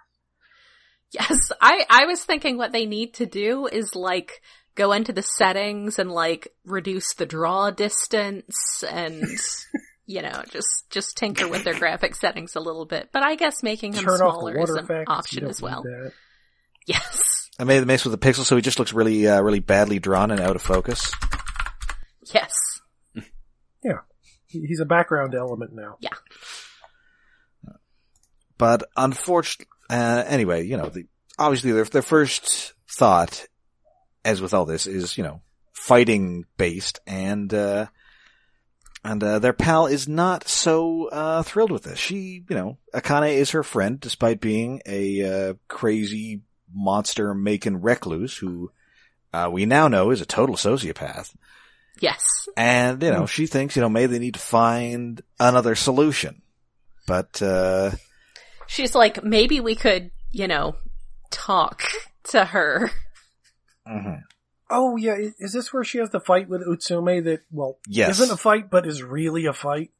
[1.11, 4.41] Yes, I, I was thinking what they need to do is like
[4.73, 9.23] go into the settings and like reduce the draw distance and
[10.05, 13.09] you know just just tinker with their graphic settings a little bit.
[13.11, 15.09] But I guess making him Turn off the smaller is an effects.
[15.09, 15.83] Option as well.
[16.87, 19.59] Yes, I made the mix with the pixel, so he just looks really, uh, really
[19.59, 21.11] badly drawn and out of focus.
[22.31, 22.51] yes,
[23.83, 24.01] yeah,
[24.63, 25.97] He's a background element now.
[25.99, 26.13] Yeah.
[28.57, 33.47] But unfortunately, uh, anyway, you know, the, obviously their, their first thought,
[34.23, 35.41] as with all this, is, you know,
[35.73, 37.87] fighting based and, uh,
[39.05, 41.99] and, uh, their pal is not so, uh, thrilled with this.
[41.99, 46.41] She, you know, Akane is her friend despite being a, uh, crazy
[46.73, 48.71] monster making recluse who,
[49.31, 51.33] uh, we now know is a total sociopath.
[52.01, 52.21] yes.
[52.57, 56.41] And, you know, she thinks, you know, maybe they need to find another solution.
[57.07, 57.91] But, uh,
[58.67, 60.75] She's like, maybe we could, you know,
[61.31, 61.83] talk
[62.31, 62.91] to her.
[63.87, 64.21] mhm.
[64.77, 68.19] Oh yeah, is this where she has the fight with Utsumi that well Yes.
[68.19, 69.91] isn't a fight but is really a fight?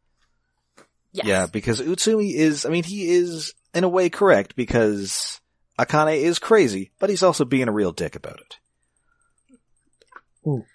[1.13, 1.25] Yes.
[1.25, 5.39] Yeah, because Utsumi is, I mean, he is in a way correct because
[5.79, 8.57] Akane is crazy, but he's also being a real dick about it.
[10.45, 10.65] Ooh.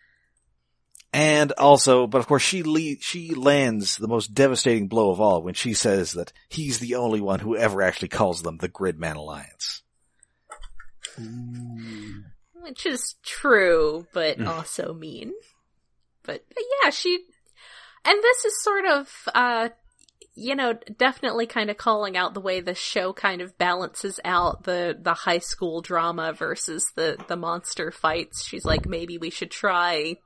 [1.13, 5.43] And also, but of course she le- she lands the most devastating blow of all
[5.43, 9.17] when she says that he's the only one who ever actually calls them the Gridman
[9.17, 9.83] Alliance.
[11.17, 12.00] Hmm.
[12.63, 14.47] Which is true, but Mm.
[14.49, 15.33] also mean.
[16.23, 17.19] But, but yeah, she,
[18.05, 19.69] and this is sort of, uh,
[20.35, 24.65] you know, definitely kind of calling out the way the show kind of balances out
[24.65, 28.45] the, the high school drama versus the, the monster fights.
[28.45, 30.17] She's like, maybe we should try,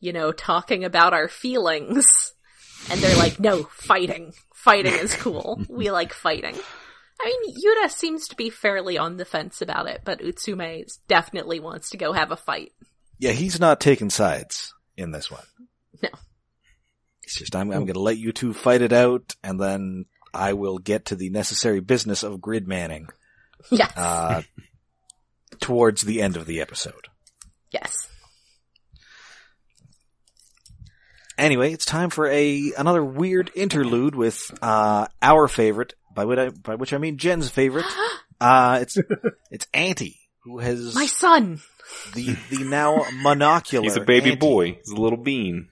[0.00, 2.34] you know, talking about our feelings.
[2.90, 4.32] And they're like, no, fighting.
[4.54, 5.60] Fighting is cool.
[5.68, 6.56] we like fighting.
[7.24, 11.60] I mean, Yuta seems to be fairly on the fence about it, but Utsumi definitely
[11.60, 12.72] wants to go have a fight.
[13.18, 15.44] Yeah, he's not taking sides in this one.
[16.02, 16.08] No.
[17.22, 20.78] It's just, I'm, I'm gonna let you two fight it out, and then I will
[20.78, 23.06] get to the necessary business of grid manning,
[23.70, 23.96] Yes.
[23.96, 24.42] uh,
[25.60, 27.06] towards the end of the episode.
[27.70, 28.08] yes.
[31.38, 36.48] Anyway, it's time for a another weird interlude with uh our favorite, by which I
[36.50, 37.86] by which I mean Jen's favorite.
[38.40, 38.98] Uh it's
[39.52, 41.60] it's Anti, who has My son.
[42.14, 43.84] the the now monocular.
[43.84, 44.40] He's a baby Anti.
[44.40, 44.78] boy.
[44.84, 45.68] He's a little bean.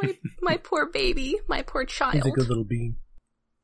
[0.00, 1.36] My, my poor baby.
[1.46, 2.14] My poor child.
[2.14, 2.96] He's a good little bean.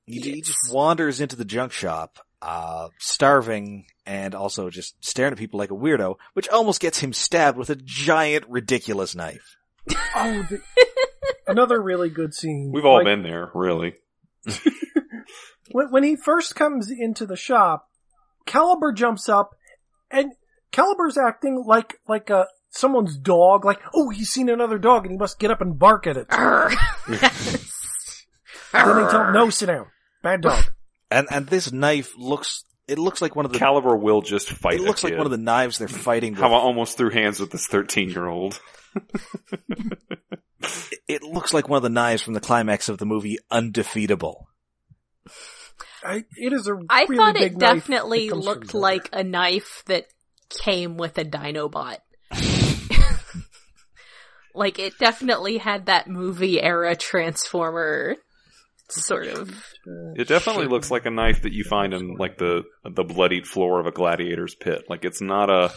[0.05, 5.39] He, he just wanders into the junk shop, uh, starving and also just staring at
[5.39, 9.57] people like a weirdo, which almost gets him stabbed with a giant, ridiculous knife.
[10.15, 10.61] Oh, the,
[11.47, 12.71] another really good scene.
[12.71, 13.95] We've all Like, been there, really.
[15.73, 17.89] when, when he first comes into the shop.
[18.47, 19.51] Calibur jumps up,
[20.11, 20.33] and
[20.73, 23.65] Calibur's acting like like a someone's dog.
[23.65, 26.27] Like, oh, he's seen another dog, and he must get up and bark at it.
[28.73, 29.87] Then they tell him, "No, sit down,
[30.23, 30.65] bad dog."
[31.11, 34.81] And and this knife looks it looks like one of the Caliber will just fight.
[34.81, 36.41] it looks a like one of the knives they're fighting with.
[36.41, 38.59] How I almost threw hands with this thirteen-year-old.
[41.07, 44.47] it looks like one of the knives from the climax of the movie Undefeatable.
[46.05, 49.83] I, it is a I really thought big it definitely that looked like a knife
[49.87, 50.07] that
[50.49, 51.99] came with a Dinobot.
[54.55, 58.17] like it definitely had that movie era Transformer
[58.89, 59.65] sort of.
[60.17, 63.81] It definitely looks like a knife that you find in like the the bloodied floor
[63.81, 64.85] of a gladiator's pit.
[64.89, 65.73] Like it's not a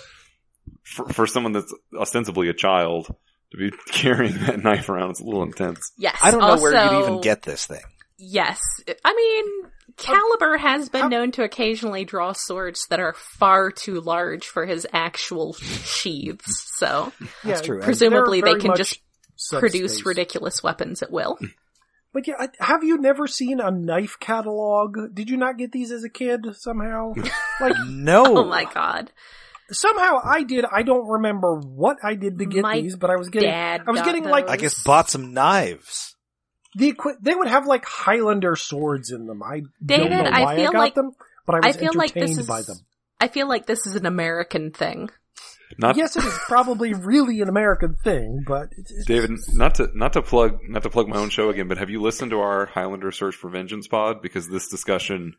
[0.83, 3.07] for, for someone that's ostensibly a child
[3.51, 5.11] to be carrying that knife around.
[5.11, 5.91] It's a little intense.
[5.97, 6.19] Yes.
[6.21, 7.83] I don't know where you'd even get this thing.
[8.17, 8.59] Yes.
[9.03, 11.07] I mean, Calibur has been oh.
[11.07, 17.13] known to occasionally draw swords that are far too large for his actual sheaths, so
[17.43, 17.81] Yeah, true.
[17.81, 18.99] Presumably they're they very can just
[19.35, 19.59] subspace.
[19.71, 21.37] produce ridiculous weapons at will.
[22.13, 24.97] But yeah, have you never seen a knife catalog?
[25.13, 27.13] Did you not get these as a kid somehow?
[27.61, 28.37] like No.
[28.37, 29.11] Oh my god.
[29.71, 30.65] somehow I did.
[30.65, 33.49] I don't remember what I did to get My these, but I was getting.
[33.49, 36.14] Dad I was got getting like I guess bought some knives.
[36.75, 39.41] The equi- They would have like Highlander swords in them.
[39.43, 41.11] I David, don't know I why I, feel got like- them,
[41.45, 42.77] but I I was feel like entertained this is by them.
[43.19, 45.09] I feel like this is an American thing.
[45.79, 49.89] Not Yes, it is probably really an American thing, but it's, it's, David, not to
[49.95, 52.39] not to plug not to plug my own show again, but have you listened to
[52.39, 54.21] our Highlander Search for Vengeance pod?
[54.21, 55.33] Because this discussion,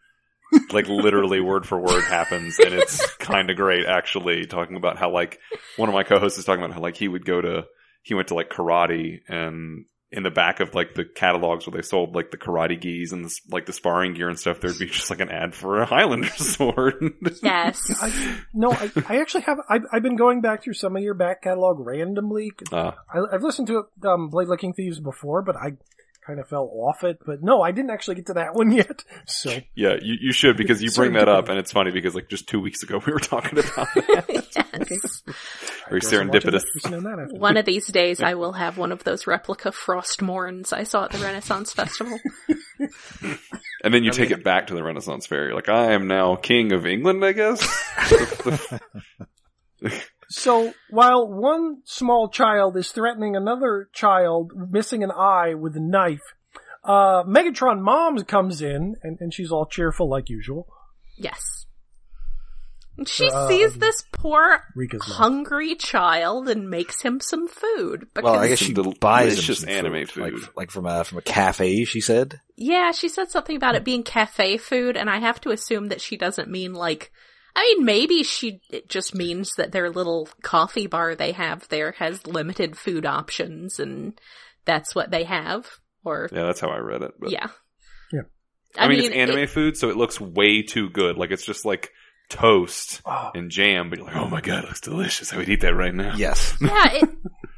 [0.72, 4.46] like literally word for word, happens, and it's kind of great actually.
[4.46, 5.38] Talking about how like
[5.76, 7.64] one of my co-hosts is talking about how like he would go to
[8.02, 9.84] he went to like karate and.
[10.12, 13.24] In the back of like the catalogs where they sold like the karate gis and
[13.24, 15.86] the, like the sparring gear and stuff, there'd be just like an ad for a
[15.86, 16.94] Highlander sword.
[17.42, 17.82] Yes.
[18.00, 19.58] I, no, I, I actually have.
[19.68, 22.52] I've, I've been going back through some of your back catalog randomly.
[22.72, 25.72] uh, I, I've listened to um, Blade Licking Thieves before, but I
[26.26, 27.18] kind of fell off it.
[27.24, 29.04] But no, I didn't actually get to that one yet.
[29.26, 32.28] So yeah, you, you should because you bring that up and it's funny because like
[32.28, 34.56] just two weeks ago we were talking about it.
[34.90, 35.22] yes.
[35.88, 36.64] Very guess serendipitous.
[36.92, 37.38] On.
[37.38, 41.12] One of these days I will have one of those replica Frostmournes I saw at
[41.12, 42.18] the Renaissance Festival.
[43.82, 45.46] And then you take it back to the Renaissance Fair.
[45.46, 47.62] You're like, I am now king of England, I guess.
[50.28, 56.20] So while one small child is threatening another child missing an eye with a knife,
[56.84, 60.66] uh, Megatron mom comes in and, and she's all cheerful like usual.
[61.16, 61.66] Yes.
[62.98, 65.16] And She Um, sees this poor, Rikka's mom.
[65.18, 68.06] hungry child and makes him some food.
[68.14, 70.40] Because, Well, I guess she buys him delicious some anime food, food.
[70.42, 71.84] like, like from a from a cafe.
[71.84, 72.40] She said.
[72.56, 76.00] yeah, she said something about it being cafe food, and I have to assume that
[76.00, 77.12] she doesn't mean like
[77.56, 81.92] I mean, maybe she, it just means that their little coffee bar they have there
[81.92, 84.20] has limited food options and
[84.66, 85.66] that's what they have.
[86.04, 87.12] Or, Yeah, that's how I read it.
[87.18, 87.30] But.
[87.30, 87.46] yeah.
[88.12, 88.22] Yeah.
[88.78, 91.16] I, mean, it's anime it- food, so it looks way too good.
[91.16, 91.92] Like it's just like
[92.28, 95.32] toast Oh, and jam, but you're like, oh my god, it looks delicious.
[95.32, 96.14] I would eat that right now.
[96.16, 96.56] Yes.
[96.60, 97.08] yeah, it,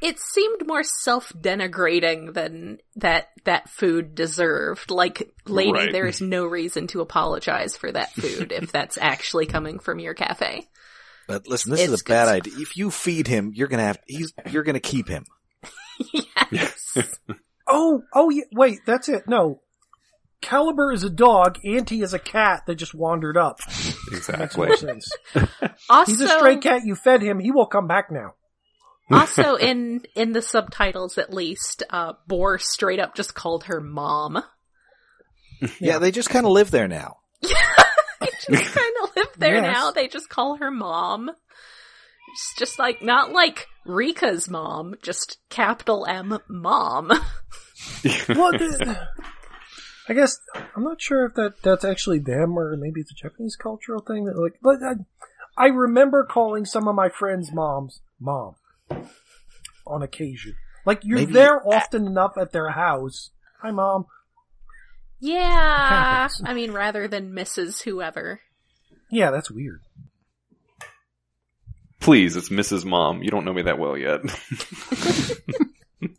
[0.01, 4.91] it seemed more self-denigrating than that, that food deserved.
[4.91, 5.91] Like, lady, Right.
[5.91, 10.13] there is no reason to apologize for that food if that's actually coming from your
[10.13, 10.67] cafe.
[11.27, 12.35] But listen, this It's is a bad stuff.
[12.35, 12.53] idea.
[12.57, 15.25] If you feed him, you're gonna have, he's, you're gonna keep him.
[16.51, 16.97] yes.
[17.67, 19.27] oh, oh, yeah, wait, that's it.
[19.27, 19.61] No.
[20.41, 23.59] Calibur is a dog, Anti is a cat that just wandered up.
[23.67, 24.67] Makes Exactly.
[24.67, 25.09] more sense.
[25.89, 28.33] Also, He's a stray cat, you fed him, he will come back now.
[29.11, 34.43] also in in the subtitles at least uh Borr straight up just called her mom
[35.79, 37.17] Yeah, they just kind of live there now.
[37.41, 37.47] they
[38.47, 39.73] just kind of live there Yes.
[39.73, 46.05] now they just call her mom it's just like not like rikka's mom just capital
[46.05, 49.07] m mom Well, the,
[50.09, 50.39] I guess
[50.75, 54.25] I'm not sure if that that's actually them or maybe it's a Japanese cultural thing.
[54.25, 54.95] That like, but I,
[55.55, 58.55] I remember calling some of my friends' moms mom
[59.85, 60.55] on occasion.
[60.85, 63.29] Like you're Maybe- there often enough at their house.
[63.61, 64.05] Hi, mom.
[65.19, 68.39] yeah i mean rather than mrs whoever
[69.11, 69.81] Yeah, that's weird.
[71.99, 72.85] Please, it's Mrs.
[72.85, 73.21] Mom.
[73.21, 74.21] You don't know me that well yet.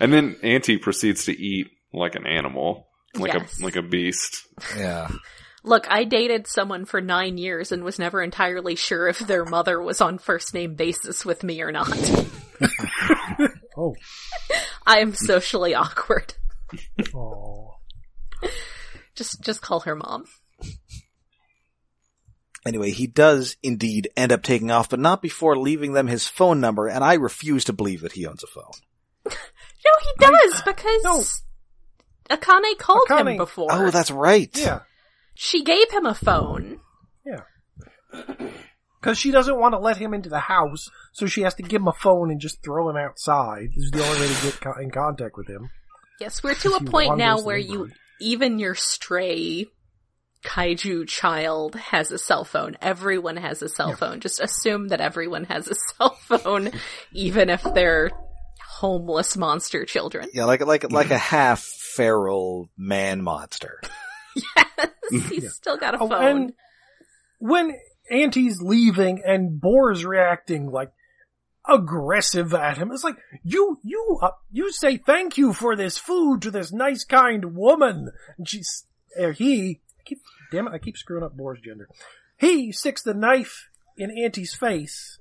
[0.00, 3.60] and then Anti proceeds to eat like an animal, like Yes.
[3.60, 4.46] a like a beast.
[4.76, 5.08] Yeah.
[5.64, 9.82] look i dated someone for nine years and was never entirely sure if their mother
[9.82, 11.88] was on first name basis with me or not
[13.76, 13.94] Oh,
[14.86, 16.34] i am socially awkward
[17.14, 17.74] oh.
[19.16, 20.26] just just call her mom
[22.64, 26.60] Anyway, he does indeed end up taking off, but not before leaving them his phone
[26.60, 28.72] number, and I refuse to believe that he owns a phone.
[29.84, 31.22] No, he does because no.
[32.30, 33.68] Akane called him before.
[33.70, 34.50] Oh, that's right.
[34.56, 34.80] Yeah,
[35.34, 36.80] she gave him a phone.
[37.24, 37.40] yeah.
[39.00, 41.80] Because she doesn't want to let him into the house, so she has to give
[41.80, 43.68] him a phone and just throw him outside.
[43.76, 45.70] This is the only way to get co- in contact with him.
[46.18, 49.66] Yes, we're to a point now where you even your stray
[50.44, 52.76] kaiju child has a cell phone.
[52.80, 54.18] Everyone has a cell phone.
[54.18, 56.72] Just assume that everyone has a cell phone,
[57.12, 58.10] even if they're
[58.66, 60.28] homeless monster children.
[60.32, 61.64] Yeah, like like like a half
[61.96, 63.80] feral man monster.
[65.10, 66.24] Yes, he's still got a Oh, phone.
[66.24, 66.52] and
[67.38, 67.72] when
[68.10, 70.90] Anti's leaving and Borr's reacting like
[71.66, 76.42] aggressive at him, it's like you you uh, you say thank you for this food
[76.42, 78.84] to this nice kind woman, and she's
[79.18, 80.18] or he keep
[80.52, 81.88] damn it I keep screwing up Borr's gender.
[82.36, 85.18] He sticks the knife in Anti's face,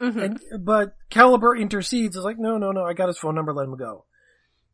[0.00, 2.16] Mhm, and but Calibur intercedes.
[2.16, 4.05] Is like no no no I got his phone number, let him go.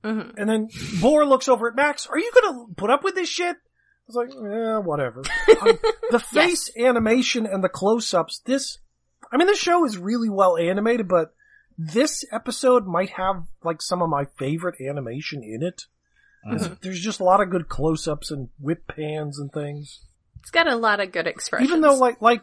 [0.04, 0.34] Mhm.
[0.36, 0.68] And then
[1.00, 2.06] Borr looks over at Max.
[2.06, 3.56] Are you gonna put up with this shit?
[3.56, 5.22] I was like, yeah, whatever.
[5.62, 5.78] Um,
[6.10, 8.40] the face animation and the close-ups.
[8.46, 8.78] This,
[9.32, 11.32] I mean, this show is really well animated, but
[11.78, 15.84] this episode might have like some of my favorite animation in it.
[16.44, 20.00] 'Cause There's just a lot of good close-ups and whip pans and things.
[20.40, 21.70] It's got a lot of good expressions.
[21.70, 22.42] Even though, like, like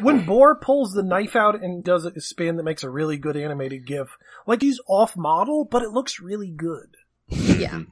[0.00, 3.36] when Borr pulls the knife out and does a spin that makes a really good
[3.36, 4.08] animated GIF,
[4.46, 6.96] like he's off model, but it looks really good.
[7.28, 7.82] yeah.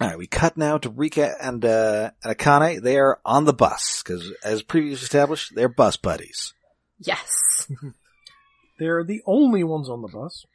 [0.00, 2.80] All right, we cut now to Rikka and uh, and Akane.
[2.80, 6.54] They are on the bus because, as previously established, they're bus buddies.
[6.98, 7.68] Yes.
[8.78, 10.46] They're the only ones on the bus.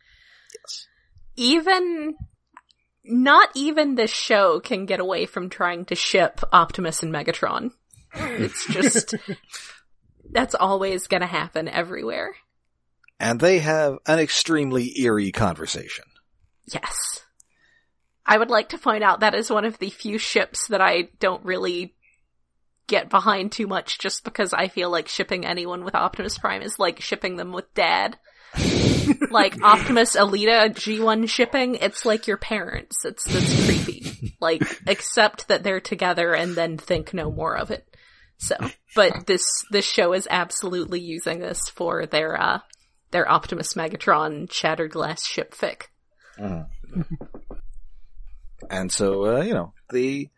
[0.60, 0.88] Yes,
[1.36, 2.16] even
[3.04, 7.70] not even this show can get away from trying to ship Optimus and Megatron.
[8.38, 9.16] It's just
[10.32, 12.36] that's always going to happen everywhere.
[13.20, 16.06] And they have an extremely eerie conversation.
[16.66, 17.22] Yes.
[18.26, 21.10] I would like to point out that is one of the few ships that I
[21.20, 21.96] don't really
[22.88, 26.80] get behind too much just because I feel like shipping anyone with Optimus Prime is
[26.80, 28.18] like shipping them with dad.
[29.32, 33.04] like Optimus Alita G1 shipping, it's like your parents.
[33.06, 34.36] It's that's creepy.
[34.40, 37.95] Like accept that they're together and then think no more of it.
[38.38, 38.56] So,
[38.96, 42.60] but this this show is absolutely using this for their uh
[43.12, 45.84] their Optimus Megatron Shattered Glass ship fic.
[48.70, 50.30] And so, uh, you know, the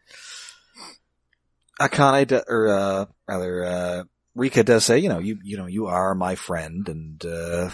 [1.79, 4.03] Akane, do, or, uh, rather, uh,
[4.35, 7.69] Rikka does say, you know, you, you know, you are my friend and, uh,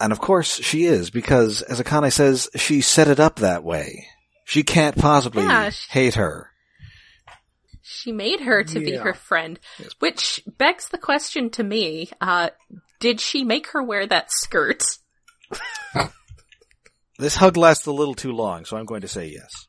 [0.00, 4.06] and of course she is because as Akane says, she set it up that way.
[4.44, 6.50] She can't possibly Yeah, she- hate her.
[7.90, 9.58] She made her to be her friend,
[9.98, 12.50] which begs the question to me, uh,
[13.00, 14.84] did she make her wear that skirt?
[17.18, 19.66] This hug lasts a little too long, so I'm going to say yes.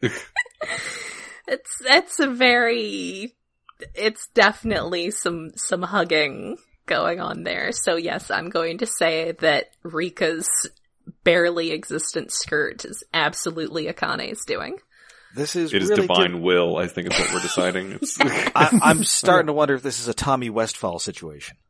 [0.00, 0.22] yes.
[1.48, 3.36] It's, it's a very,
[3.94, 7.70] it's definitely some, some hugging going on there.
[7.70, 10.48] So yes, I'm going to say that Rikka's
[11.22, 14.78] barely existent skirt is absolutely Akane's doing.
[15.36, 17.92] This is It is really divine good- will, I think is what we're deciding.
[17.92, 21.56] It's, I, I'm starting to wonder if this is a Tommy Westphall situation.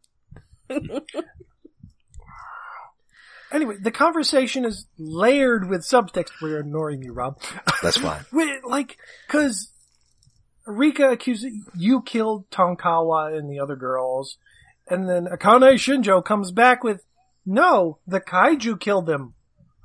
[3.52, 6.30] Anyway, the conversation is layered with subtext.
[6.42, 7.40] We're ignoring you, Rob.
[7.80, 8.24] That's fine.
[8.32, 8.98] Wait, like,
[9.28, 9.70] cause
[10.66, 14.36] Rikka accuses you killed Tonkawa and the other girls,
[14.90, 17.04] and then Akane Shinjo comes back with,
[17.46, 19.34] no, the kaiju killed them.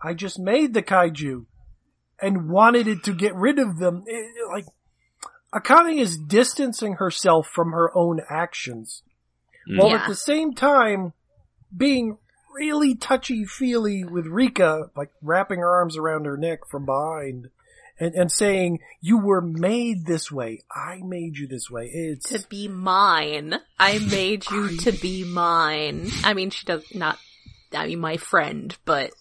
[0.03, 1.45] I just made the kaiju
[2.22, 4.03] and wanted it to get rid of them.
[4.05, 4.65] It- like,
[5.53, 9.03] Akane is distancing herself from her own actions,
[9.69, 9.78] mm.
[9.80, 10.03] while Yeah.
[10.03, 11.13] at the same time
[11.76, 12.17] being
[12.53, 17.49] really touchy feely with Rikka, like wrapping her arms around her neck from behind
[17.99, 20.63] and, and saying, you were made this way.
[20.74, 21.89] I made you this way.
[21.93, 23.55] It's, to be mine.
[23.80, 26.09] I made you to be mine.
[26.24, 27.19] I mean, she does not,
[27.74, 29.11] I mean, my friend, but,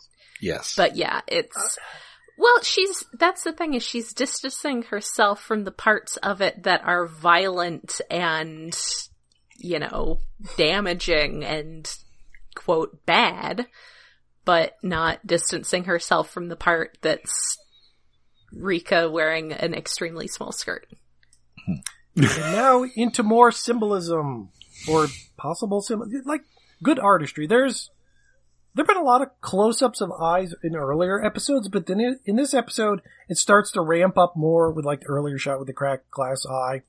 [0.41, 0.75] Yes.
[0.77, 1.81] but yeah, it's, uh,
[2.41, 6.81] well, she's, that's the thing is she's distancing herself from the parts of it that
[6.85, 8.75] are violent and,
[9.59, 10.21] you know,
[10.57, 11.95] damaging and
[12.55, 13.67] quote bad,
[14.47, 17.59] but not distancing herself from the part that's
[18.57, 20.87] Rikka wearing an extremely small skirt.
[21.67, 21.85] and
[22.17, 24.49] now into more symbolism
[24.89, 26.45] or possible symbol, like
[26.83, 27.47] good artistry.
[27.47, 27.91] There's,
[28.75, 32.37] there've been a lot of close-ups of eyes in earlier episodes, but then in, in
[32.37, 35.73] this episode, it starts to ramp up more with like the earlier shot with the
[35.73, 36.83] cracked glass eye.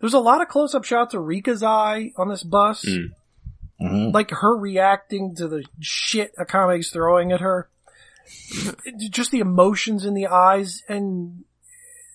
[0.00, 2.84] There's a lot of close-up shots of Rikka's eye on this bus.
[2.84, 3.12] Mm.
[3.80, 4.14] Mhm.
[4.14, 7.68] like her reacting to the shit Akane's throwing at her.
[9.10, 11.44] Just the emotions in the eyes, and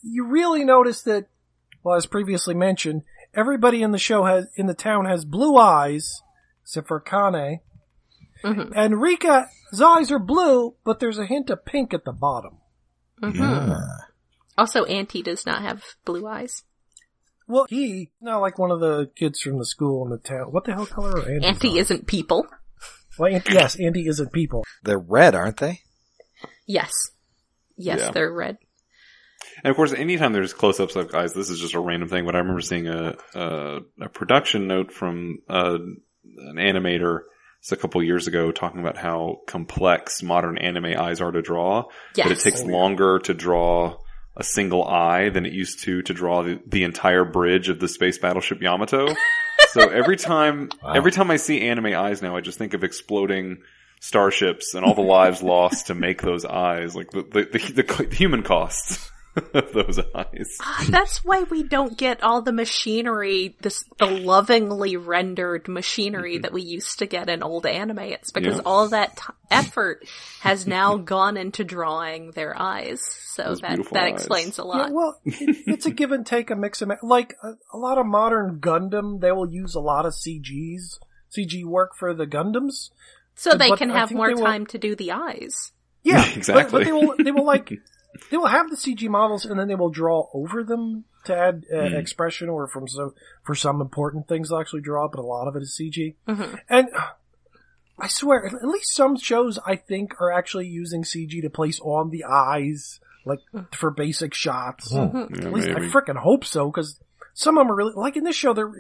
[0.02, 1.28] you really notice that,
[1.84, 3.04] well, as previously mentioned,
[3.34, 6.22] everybody in the show has, in the town has blue eyes,
[6.64, 7.60] except for Kane.
[8.44, 8.72] Mhm.
[8.76, 12.58] And Rikka's eyes are blue, but there's a hint of pink at the bottom.
[13.22, 13.70] Mhm.
[13.70, 13.78] Yeah.
[14.58, 16.64] Also, Anti does not have blue eyes.
[17.48, 20.52] Well, he, not like one of the kids from the school in the town.
[20.52, 21.78] What the hell color are Anti's Anti eyes?
[21.92, 22.46] isn't people.
[23.18, 24.64] Well, Anti- yes, Anti isn't people.
[24.84, 25.82] They're red, aren't they?
[26.66, 26.92] Yes.
[27.78, 28.12] Yes, Yeah.
[28.12, 28.58] they're red.
[29.64, 32.26] And of course, anytime there's close-ups of guys, this is just a random thing.
[32.26, 37.26] But I remember seeing a a, a production note from uh, an animator just
[37.72, 41.86] a couple years ago talking about how complex modern anime eyes are to draw.
[42.16, 42.28] Yes.
[42.28, 42.72] That it takes Oh, yeah.
[42.76, 43.98] longer to draw
[44.36, 47.88] a single eye than it used to to draw the, the entire bridge of the
[47.88, 49.08] space battleship Yamato.
[49.70, 50.94] so every time, Wow.
[50.94, 53.58] every time I see anime eyes now, I just think of exploding
[54.00, 58.16] starships and all the lives lost to make those eyes, like the the, the, the
[58.16, 59.12] human costs
[59.54, 60.58] of those eyes.
[60.62, 66.52] Ah, That's why we don't get all the machinery, this the lovingly rendered machinery that
[66.54, 68.00] we used to get in old anime.
[68.00, 68.62] It's because Yeah.
[68.66, 70.06] all that t- effort
[70.42, 73.02] has now gone into drawing their eyes.
[73.34, 74.14] So Those that that eyes.
[74.14, 74.92] explains a Yeah, lot.
[74.92, 77.00] well, it, it's a give and take, a mix and match.
[77.04, 80.98] Like a, a lot of modern Gundam, they will use a lot of CGs,
[81.38, 82.90] CG work for the Gundams.
[83.36, 85.72] so they but can have more they will- time to do the eyes.
[86.04, 86.64] Yeah, Exactly.
[86.64, 87.70] But, but they will, they will like,
[88.32, 91.66] they will have the CG models and then they will draw over them to add
[91.72, 91.94] uh, Mm.
[92.00, 93.14] expression or from so
[93.44, 96.16] for some important things they'll actually draw, but a lot of it is CG.
[96.28, 96.60] Mhm.
[96.70, 97.08] And uh,
[98.00, 101.80] I swear, at at least some shows I think are actually using CG to place
[101.82, 103.40] on the eyes, like
[103.74, 104.92] for basic shots.
[104.92, 104.98] Hmm.
[105.00, 105.42] Mhm.
[105.42, 107.00] Yeah, At least I freaking hope so, because
[107.34, 108.54] some of them are really like in this show.
[108.54, 108.72] They're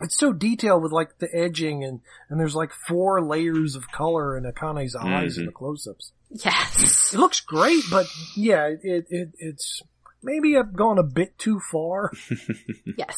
[0.00, 4.36] it's so detailed with like the edging and and there's like four layers of color
[4.36, 5.46] in Akane's eyes in Mhm.
[5.46, 6.12] the close-ups.
[6.30, 7.12] Yes.
[7.14, 9.82] It looks great, but yeah, it, it it's
[10.22, 12.10] maybe I've gone a bit too far.
[12.96, 13.16] Yes.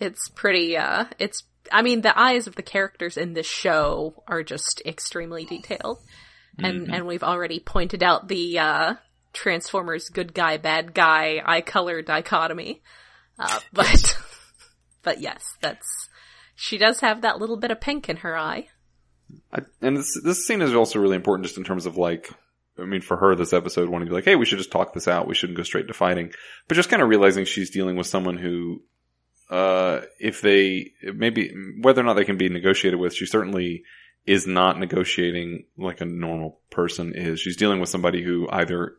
[0.00, 4.42] It's pretty, uh, it's, I mean, the eyes of the characters in this show are
[4.42, 5.98] just extremely detailed.
[6.58, 6.92] And, Mhm.
[6.94, 8.94] and we've already pointed out the, uh,
[9.32, 12.82] Transformers good guy, bad guy, eye color dichotomy.
[13.38, 14.16] Uh, but,
[15.02, 16.08] but yes, that's,
[16.54, 18.68] she does have that little bit of pink in her eye.
[19.52, 22.30] I, and this, this scene is also really important just in terms of like,
[22.78, 24.94] I mean, for her, this episode wanting to be like, hey, we should just talk
[24.94, 25.28] this out.
[25.28, 26.32] We shouldn't go straight to fighting.
[26.68, 28.82] But just kind of realizing she's dealing with someone who,
[29.50, 33.82] uh, if they, maybe, whether or not they can be negotiated with, she certainly
[34.24, 37.40] is not negotiating like a normal person is.
[37.40, 38.96] She's dealing with somebody who either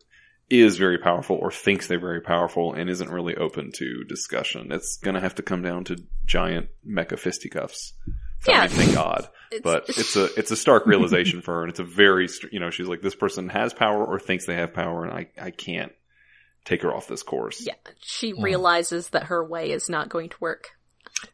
[0.50, 4.72] is very powerful or thinks they're very powerful and isn't really open to discussion.
[4.72, 7.94] It's going to have to come down to giant mecha fisticuffs.
[8.48, 8.64] Yeah.
[8.64, 8.68] Yeah.
[8.68, 9.30] Thank God.
[9.54, 12.60] It's- But it's a it's a stark realization for her, and it's a very you
[12.60, 15.52] know she's like this person has power or thinks they have power, and I I
[15.52, 15.92] can't
[16.66, 17.64] take her off this course.
[17.64, 18.42] Yeah, she hmm.
[18.42, 20.72] realizes that her way is not going to work.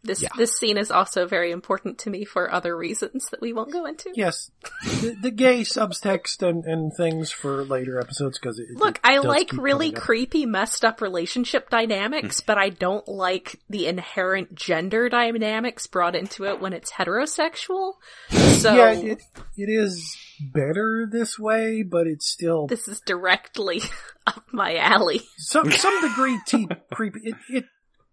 [0.03, 0.29] This Yeah.
[0.37, 3.85] this scene is also very important to me for other reasons that we won't go
[3.85, 4.11] into.
[4.15, 4.51] Yes,
[4.83, 9.17] the, the gay subtext and, and things for later episodes because it, Look, it I
[9.19, 12.43] like really creepy, messed up relationship dynamics, hmm.
[12.47, 17.93] but I don't like the inherent gender dynamics brought into it when it's heterosexual.
[18.29, 19.21] So Yeah, it
[19.57, 20.15] it is
[20.53, 23.81] better this way, but it's still this is directly
[24.27, 25.21] up my alley.
[25.37, 27.19] some some degree t- creepy.
[27.23, 27.65] It, it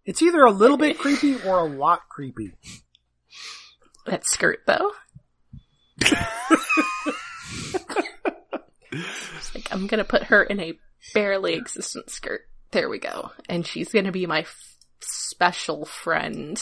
[0.06, 2.52] it's either a little bit creepy or a lot creepy.
[4.06, 4.92] That skirt, though.
[9.36, 10.78] It's like, I'm gonna put her in a
[11.12, 12.42] barely existent skirt.
[12.70, 13.30] There we go.
[13.48, 16.60] And she's gonna be my f- special friend.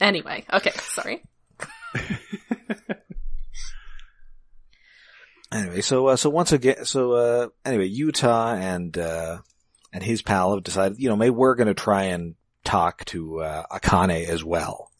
[0.00, 1.22] anyway, okay, sorry.
[5.50, 9.38] Anyway, so uh, so once again, so uh, anyway, Yuta and uh,
[9.92, 12.34] and his pal have decided, you know, maybe we're going to try and
[12.64, 14.90] talk to uh, Akane as well,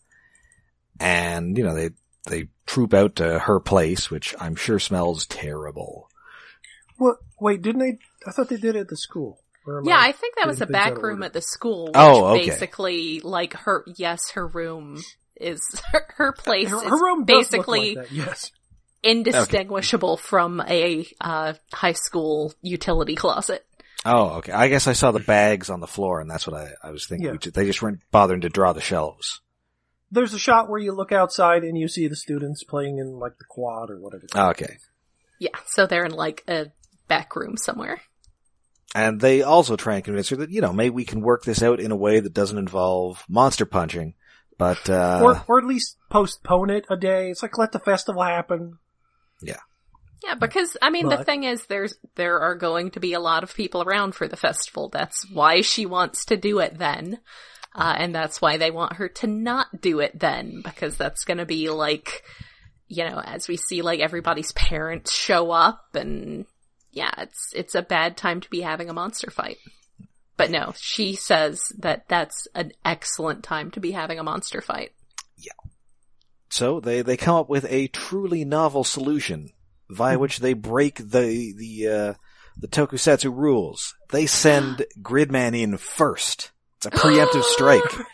[0.99, 1.91] and you know they
[2.26, 6.09] they troop out to her place, which I'm sure smells terrible.
[6.97, 7.16] What?
[7.41, 7.99] Wait, didn't they?
[8.26, 9.39] I thought they did it at the school.
[9.84, 11.86] Yeah, I think that was a getting things out back room at the school.
[11.86, 12.47] Which Oh, okay.
[12.47, 14.99] Basically, like her, yes, her room
[15.36, 15.61] is
[15.93, 18.51] her, her place Her, her room does basically like yes.
[19.03, 23.64] indistinguishable from a uh, high school utility closet.
[24.05, 24.53] Oh, okay.
[24.53, 27.07] I guess I saw the bags on the floor, and that's what I, I was
[27.07, 27.39] thinking.
[27.43, 27.51] Yeah.
[27.53, 29.41] They just weren't bothering to draw the shelves.
[30.11, 33.37] There's a shot where you look outside and you see the students playing in like
[33.39, 34.27] the quad or whatever.
[34.35, 34.79] Oh, Okay.
[35.41, 36.73] Yeah, so they're in like a
[37.07, 38.01] back room somewhere.
[38.95, 41.63] And they also try and convince her that, you know, maybe we can work this
[41.63, 44.15] out in a way that doesn't involve monster punching.
[44.57, 47.31] But, uh, or or at least postpone it a day.
[47.31, 48.79] It's like let the festival happen.
[49.41, 49.61] Yeah,
[50.39, 53.55] because I mean the thing is there's there are going to be a lot of
[53.55, 54.89] people around for the festival.
[54.89, 57.19] That's why she wants to do it then.
[57.75, 61.47] Uh, and that's why they want her to not do it then, because that's gonna
[61.47, 62.25] be like,
[62.89, 66.47] you know, as we see like everybody's parents show up and
[66.91, 69.59] yeah, it's, it's a bad time to be having a monster fight.
[70.37, 74.93] But no, she says that that's an excellent time to be having a monster fight.
[75.37, 75.53] Yeah.
[76.49, 79.51] So they, they come up with a truly novel solution
[79.91, 82.14] via which they break the, the, uh,
[82.59, 83.95] the tokusatsu rules.
[84.11, 86.51] They send Gridman in first.
[86.78, 87.82] It's a preemptive strike.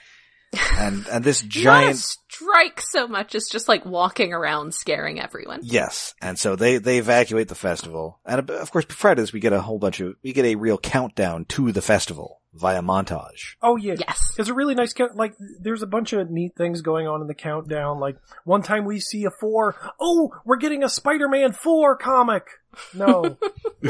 [0.79, 5.59] And, and this giant, strike so much as just like walking around scaring everyone.
[5.65, 6.15] yes.
[6.23, 8.21] And so they, they evacuate the festival.
[8.25, 10.55] And of course, prior to this, we get a whole bunch of, we get a
[10.55, 13.57] real countdown to the festival via montage.
[13.63, 13.95] Oh yeah.
[13.99, 14.33] Yes.
[14.39, 15.17] It's a really nice count.
[15.17, 18.01] Like, there's a bunch of neat things going on in the countdown.
[18.01, 19.77] Like, one time we see a four.
[20.01, 22.45] Oh, we're getting a Spider-Man four comic.
[22.93, 23.37] No,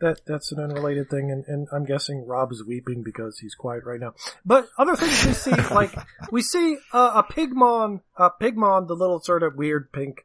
[0.00, 4.00] that that's an unrelated thing, and, and I'm guessing Rob's weeping because he's quiet right
[4.00, 4.14] now.
[4.44, 5.92] But other things we see, like
[6.32, 10.24] we see uh, a Pigmon, uh, Pigmon, the little sort of weird pink,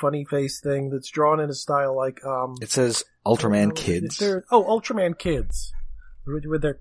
[0.00, 2.56] funny face thing that's drawn in a style like um.
[2.60, 4.18] It says Ultraman Kids.
[4.18, 5.72] They're- oh, Ultraman Kids,
[6.26, 6.80] with, with their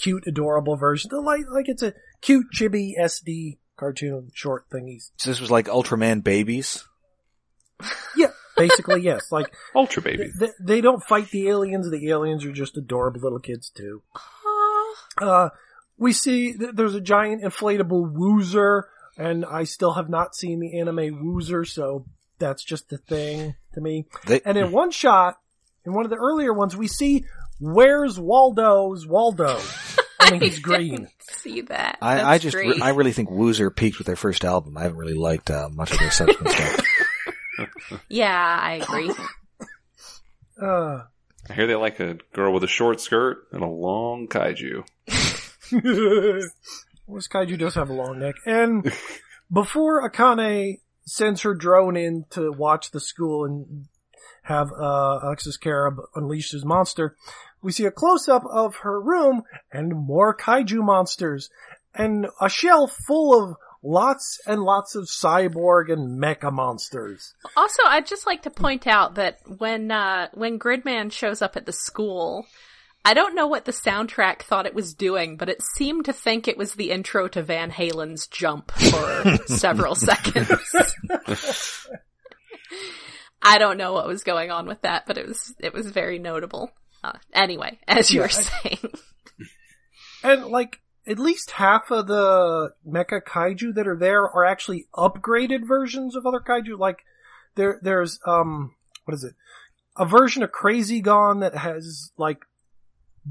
[0.00, 1.08] cute, adorable version.
[1.10, 5.10] They're Like, like it's a cute chibi SD cartoon short thingies.
[5.16, 6.84] So this was like Ultraman Babies.
[8.16, 9.26] Yeah, basically yes.
[9.32, 10.30] Like Ultra they, baby.
[10.38, 11.90] they- they don't fight the aliens.
[11.90, 14.02] The aliens are just adorable little kids too.
[14.16, 14.94] Aw.
[15.20, 15.48] Uh,
[15.96, 18.84] we see th- there's a giant inflatable Wooser,
[19.16, 22.06] and I still have not seen the anime Wooser, so
[22.38, 24.06] that's just a thing to me.
[24.26, 25.38] They, And in one shot,
[25.84, 27.24] in one of the earlier ones, we see
[27.58, 29.60] where's Waldo's Waldo.
[30.20, 31.08] Only he's green.
[31.20, 31.98] See that?
[32.00, 34.76] I, I just, re- I really think Wooser peaked with their first album.
[34.76, 36.84] I haven't really liked uh, much of their subsequent stuff.
[38.08, 39.12] yeah, I agree.
[40.60, 41.02] Uh,
[41.48, 44.84] I hear they like a girl with a short skirt and a long kaiju.
[45.70, 48.34] This kaiju does have a long neck.
[48.44, 48.92] And
[49.50, 53.86] before Akane sends her drone in to watch the school and
[54.42, 57.16] have uh, Alexis Kerib unleash his monster,
[57.62, 59.42] we see a close up of her room
[59.72, 61.50] and more kaiju monsters
[61.94, 67.34] and a shelf full of lots and lots of cyborg and mecha monsters.
[67.56, 71.66] Also, I'd just like to point out that when uh, when Gridman shows up at
[71.66, 72.46] the school,
[73.04, 76.46] I don't know what the soundtrack thought it was doing, but it seemed to think
[76.46, 80.50] it was the intro to Van Halen's "Jump" for several seconds.
[83.40, 86.18] I don't know what was going on with that, but it was it was very
[86.18, 86.72] notable.
[87.04, 88.78] Uh, anyway, as you Yeah, were saying,
[90.22, 95.66] And like at least half of the mecha kaiju that are there are actually upgraded
[95.66, 96.78] versions of other kaiju.
[96.78, 96.98] Like
[97.54, 98.74] there, there's um,
[99.04, 99.34] what is it?
[99.96, 102.44] A version of Crazygon that has like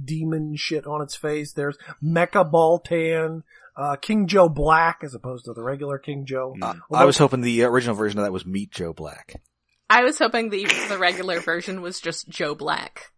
[0.01, 1.53] demon shit on its face.
[1.53, 3.43] There's Mecha Baltan,
[3.75, 6.55] uh, King Joe Black as opposed to the regular King Joe.
[6.61, 6.81] Uh, Mm.
[6.93, 9.41] I was hoping the original version of that was Meet Joe Black.
[9.89, 13.11] I was hoping the the regular version was just Joe Black.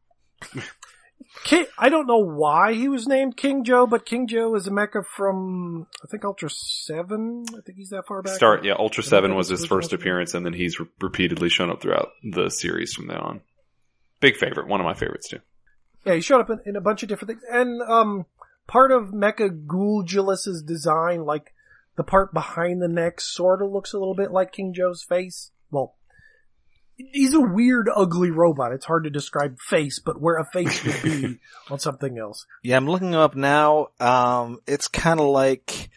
[1.43, 4.71] King, I don't know why he was named King Joe, but King Joe is a
[4.71, 7.45] mecha from I think Ultra Seven.
[7.49, 8.35] I think he's that far back.
[8.35, 11.81] Start, yeah, Ultra 7 was his first appearance, and then he's re- repeatedly shown up
[11.81, 13.41] throughout the series from then on.
[14.19, 15.39] Big favorite, one of my favorites too.
[16.05, 17.43] Yeah, he showed up in, in a bunch of different things.
[17.49, 18.25] And, um,
[18.67, 21.53] part of Mecha Gulgilas's design, like,
[21.95, 25.51] the part behind the neck sorta looks a little bit like King Joe's face.
[25.71, 25.95] Well,
[27.11, 28.73] he's a weird, ugly robot.
[28.73, 31.39] It's hard to describe face, but where a face would be
[31.69, 32.45] on something else.
[32.63, 33.87] Yeah, I'm looking up now.
[33.99, 35.89] Um, it's kind of like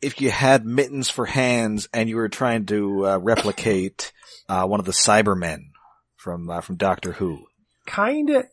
[0.00, 4.12] if you had mittens for hands and you were trying to uh, replicate
[4.48, 5.70] uh, one of the Cybermen
[6.16, 7.46] from uh, from Doctor Who.
[7.86, 8.44] Kinda,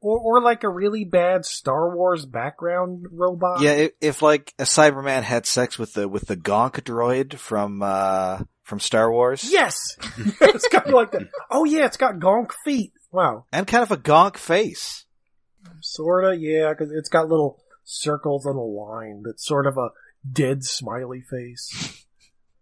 [0.00, 3.62] or, or like a really bad Star Wars background robot.
[3.62, 7.82] Yeah, if, if like a Cyberman had sex with the with the Gonk droid from
[7.82, 9.78] uh, from Star Wars, Yes!
[10.40, 11.28] it's kind of like that.
[11.50, 12.92] Oh yeah, it's got gonk feet.
[13.10, 13.44] Wow.
[13.52, 15.04] and kind of a Gonk face.
[15.80, 19.90] Sorta, yeah, because it's got little circles on a line that's sort of a
[20.30, 22.04] dead smiley face.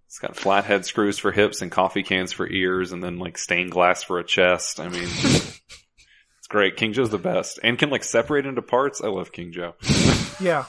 [0.07, 3.71] It's got flathead screws for hips and coffee cans for ears, and then like stained
[3.71, 4.81] glass for a chest.
[4.81, 6.77] I mean, it's great.
[6.77, 9.01] King Joe's the best, and can like separate into parts.
[9.01, 9.75] I love King Joe.
[10.41, 10.65] Yeah,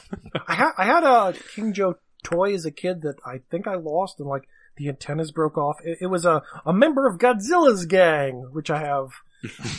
[0.48, 3.76] I had I had a King Joe toy as a kid that I think I
[3.76, 4.44] lost, and like
[4.78, 5.78] the antennas broke off.
[5.84, 9.08] It, it was a a member of Godzilla's gang, which I have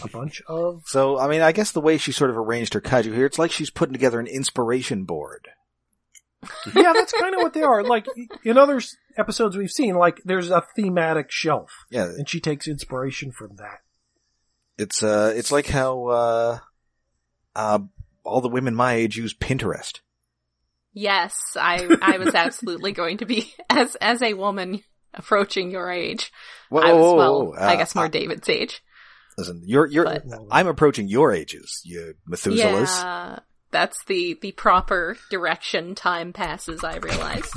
[0.03, 0.83] a bunch of.
[0.87, 3.39] So, I mean, I guess the way she sort of arranged her kaiju here, it's
[3.39, 5.49] like she's putting together an inspiration board.
[6.75, 7.85] Yeah, that's kind of what they are.
[7.85, 8.07] Like
[8.45, 12.67] in other s- episodes we've seen, like there's a thematic shelf, Yeah, and she takes
[12.67, 13.79] inspiration from that.
[14.77, 16.59] it's uh, it's like how uh,
[17.55, 17.79] uh,
[18.25, 20.01] all the women my age use Pinterest.
[20.93, 24.83] Yes, I I was absolutely going to be as as a woman
[25.15, 26.33] approaching your age.
[26.69, 28.83] Whoa, I was well, whoa, I uh, guess more uh, David's age.
[29.39, 30.05] Listen, you're you're.
[30.05, 33.03] But- I'm approaching your ages, you Methuselahs.
[33.03, 33.39] Yeah,
[33.71, 35.95] that's the the proper direction.
[35.95, 36.85] Time passes.
[36.85, 37.51] I realize.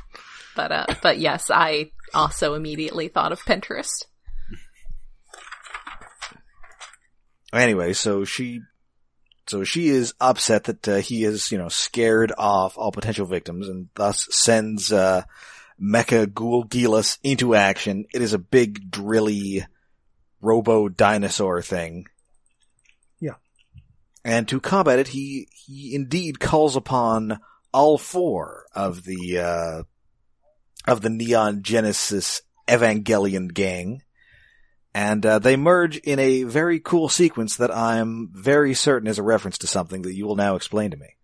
[0.56, 4.04] but uh, but yes, I also immediately thought of Pinterest.
[7.52, 8.60] Anyway, so she,
[9.50, 13.68] so she is upset that uh, he is, you know, scared off all potential victims
[13.68, 15.24] and thus sends uh,
[15.82, 18.04] Mecha Gulgilas into action.
[18.14, 19.66] It is a big drilly
[20.40, 22.06] robo dinosaur thing.
[23.18, 23.34] Yeah.
[24.24, 27.40] And to combat it, he he indeed calls upon
[27.72, 29.82] all four of the uh,
[30.86, 34.02] of the Neon Genesis Evangelion gang
[34.94, 39.22] and uh, they merge in a very cool sequence that I'm very certain is a
[39.22, 41.16] reference to something that you will now explain to me.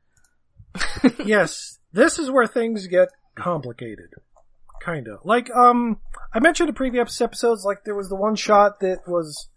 [1.24, 4.10] yes, this is where things get complicated.
[4.84, 5.18] Kinda.
[5.24, 5.98] Like, um,
[6.32, 9.48] I mentioned in previous episodes, like, there was the one shot that was,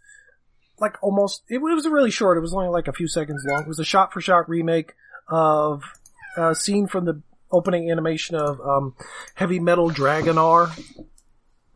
[0.80, 2.38] like, almost, it was really short.
[2.38, 3.62] It was only like a few seconds long.
[3.62, 4.94] It was a shot for shot remake
[5.28, 5.84] of
[6.36, 8.96] a scene from the opening animation of, um,
[9.36, 10.72] Heavy Metal Dragonar,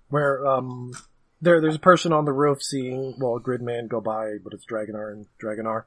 [0.10, 0.94] where, um,
[1.44, 5.12] there, there's a person on the roof seeing, well, Gridman go by, but it's Dragonar
[5.12, 5.84] and Dragonar.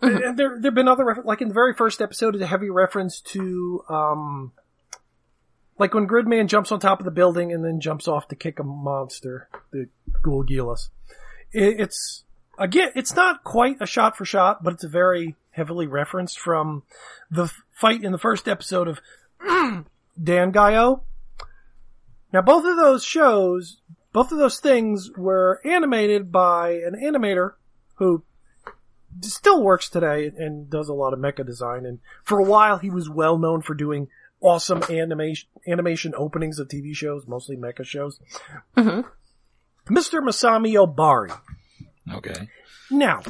[0.00, 3.20] and there, there've been other, like in the very first episode, is a heavy reference
[3.20, 4.52] to, um,
[5.78, 8.58] like when Gridman jumps on top of the building and then jumps off to kick
[8.58, 9.88] a monster, the
[10.24, 10.88] Gulgilas.
[11.52, 12.24] It, it's,
[12.58, 16.84] again, it's not quite a shot for shot, but it's a very heavily referenced from
[17.30, 19.00] the fight in the first episode of
[20.18, 21.02] Dangaioh.
[22.32, 23.78] Now both of those shows,
[24.12, 27.52] both of those things were animated by an animator
[27.96, 28.24] who
[29.22, 31.84] still works today and does a lot of mecha design.
[31.84, 34.08] And for a while, he was well known for doing
[34.40, 38.20] awesome animation animation openings of TV shows, mostly mecha shows.
[38.76, 39.04] Mhm.
[39.88, 40.20] Mr.
[40.20, 41.36] Masami Obari.
[42.12, 42.48] Okay.
[42.90, 43.22] Now,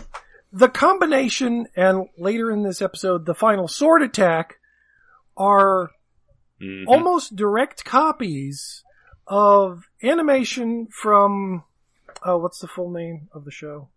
[0.52, 4.56] the combination and later in this episode, the final sword attack
[5.36, 5.90] are
[6.60, 6.84] Mhm.
[6.86, 8.84] almost direct copies
[9.30, 11.62] of animation from
[12.24, 13.88] oh what's the full name of the show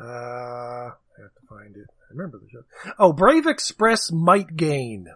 [0.00, 2.62] uh i have to find it i remember the show
[2.98, 5.08] oh brave express Might Gaine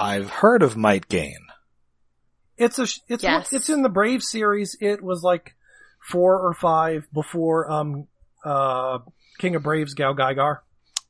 [0.00, 1.46] I've heard of Might Gaine.
[2.56, 3.52] It's a it's Yes.
[3.52, 4.76] it's in the Brave series.
[4.80, 5.56] It was like
[6.00, 8.06] four or five before um
[8.44, 9.00] uh
[9.40, 10.58] King of Braves GaoGaiGar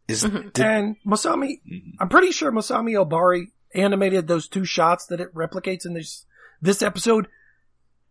[0.09, 0.55] Is Mhm.
[0.55, 1.61] did, and Masami.
[1.71, 1.93] Mhm.
[2.01, 6.25] I'm pretty sure Masami Obari animated those two shots that it replicates in this
[6.61, 7.29] this episode,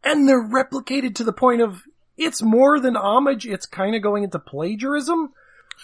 [0.04, 1.82] and they're replicated to the point of
[2.18, 3.45] it's more than homage.
[3.45, 5.32] It's kind of going into plagiarism.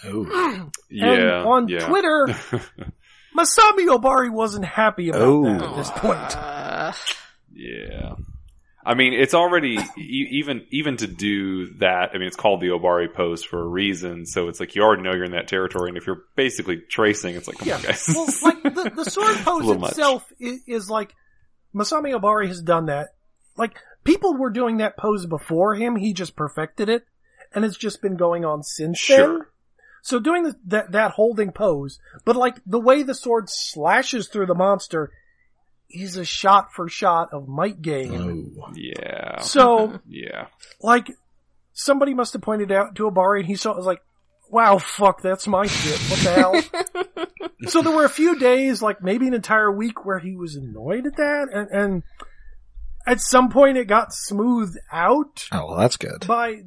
[0.04, 1.12] oh, Yeah.
[1.12, 1.86] and on yeah.
[1.86, 2.26] Twitter,
[3.36, 5.44] Masami Obari wasn't happy about Oh.
[5.44, 6.36] that at this point.
[6.36, 6.92] Uh,
[7.52, 8.14] Yeah.
[8.86, 12.10] I mean, it's already e- even even to do that.
[12.12, 14.26] I mean, it's called the Obari pose for a reason.
[14.26, 17.34] So it's like you already know you're in that territory, and if you're basically tracing,
[17.34, 17.76] it's like, come Yeah.
[17.76, 18.04] on, guys.
[18.14, 19.92] well, like the, the sword pose little much.
[19.92, 21.14] itself is, is like
[21.74, 23.14] Masami Obari has done that.
[23.56, 25.96] Like people were doing that pose before him.
[25.96, 27.06] He just perfected it,
[27.54, 29.18] and it's just been going on since then.
[29.18, 29.50] Sure.
[30.02, 34.46] So doing the, that that holding pose, but like the way the sword slashes through
[34.46, 35.10] the monster
[35.90, 38.52] is a shot for shot of Might Gaine.
[38.60, 38.72] oh.
[38.74, 40.48] yeah, So yeah,
[40.80, 41.10] like
[41.72, 44.02] somebody must have pointed out to Obari and he saw it was like,
[44.54, 45.98] wow, fuck, that's my shit.
[46.10, 47.26] What the hell?
[47.68, 51.06] so there were a few days, like maybe an entire week where he was annoyed
[51.06, 52.02] at that and, and
[53.06, 56.24] at some point it got smoothed out Oh, well, that's good.
[56.26, 56.62] by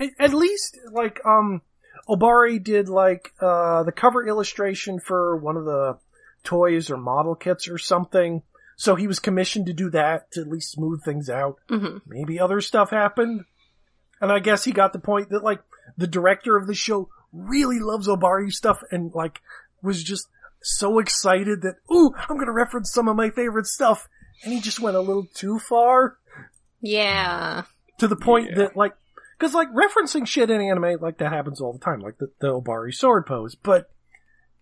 [0.00, 1.60] at- at least like um
[2.08, 5.98] Obari did like uh the cover illustration for one of the
[6.44, 8.42] toys or model kits or something.
[8.76, 12.00] So he was commissioned to do that to at least smooth things out mhm.
[12.06, 13.44] maybe other stuff happened.
[14.22, 15.60] And I guess he got the point that like
[16.00, 19.40] the director of the show really loves Obari stuff and like
[19.82, 20.26] was just
[20.62, 24.08] so excited that, ooh, I'm gonna reference some of my favorite stuff.
[24.42, 26.16] And he just went a little too far
[26.80, 27.62] Yeah.
[27.98, 28.56] to the point Yeah.
[28.58, 28.92] that like,
[29.38, 32.48] cause like referencing shit in anime, like that happens all the time, like the, the
[32.48, 33.90] Obari sword pose, but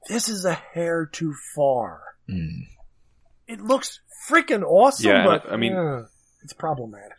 [0.08, 2.00] this is a hair too far.
[2.28, 2.66] Mm.
[3.46, 6.06] It looks freaking awesome, Yeah, but I mean- uh,
[6.42, 7.16] it's problematic.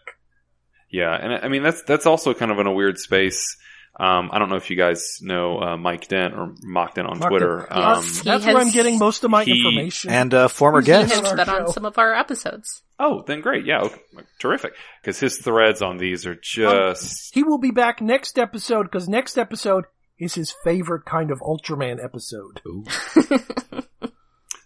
[0.89, 1.13] yeah.
[1.15, 3.57] And I I mean, that's that's also kind of in a weird space.
[3.99, 7.19] Um, I don't know if you guys know uh, Mike Dent or Mock Dent on
[7.19, 7.57] Mark Twitter.
[7.69, 7.71] Dent.
[7.71, 8.21] Um, Yes.
[8.21, 10.09] That's He where I'm getting most of my he- information.
[10.11, 11.13] And uh, former He's He guest.
[11.17, 12.81] on has our been on some of our episodes.
[12.97, 13.65] oh, then great.
[13.65, 13.95] Yeah, okay.
[14.39, 14.73] terrific.
[15.01, 19.37] Because his threads on these are just He will be back next episode because next
[19.37, 19.83] episode
[20.17, 22.61] is his favorite kind of Ultraman episode.
[22.65, 22.85] Ooh.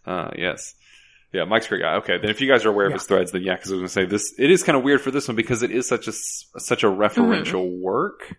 [0.06, 0.76] Uh, yes.
[1.32, 1.96] Yeah, Mike's a great guy.
[1.96, 3.80] Okay, then if you guys are aware of his threads, then yeah, because I was
[3.80, 5.88] going to say this, it is kind of weird for this one because it is
[5.88, 8.36] such a such a referential work,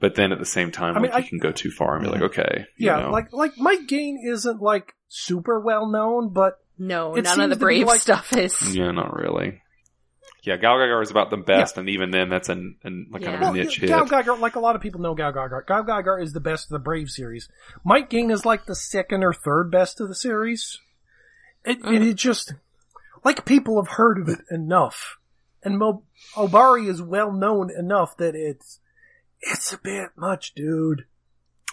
[0.00, 2.04] but then at the same time, I mean, like, you can go too far and
[2.04, 3.10] be like, okay, you Yeah, know.
[3.10, 7.86] like like Might Gaine isn't like super well known, but No, none of the brave
[7.86, 8.74] like- stuff is.
[8.76, 9.60] yeah, not really.
[10.42, 13.40] Yeah, GaoGaiGar is about the best, and even then, that's an, an like kind of
[13.42, 13.48] Yeah.
[13.48, 13.88] a well, niche hit.
[13.88, 15.66] Gal Geiger, like a lot of people know GaoGaiGar.
[15.66, 17.50] Gal Geiger is the best of the Brave series.
[17.84, 20.78] Might Gaine is like the second or third best of the series.
[21.62, 21.96] It, Mm.
[21.96, 22.54] and it just
[23.22, 25.18] like people have heard of it enough,
[25.62, 28.80] and Mo- Obari is well known enough that it's
[29.40, 31.04] it's a bit much, dude.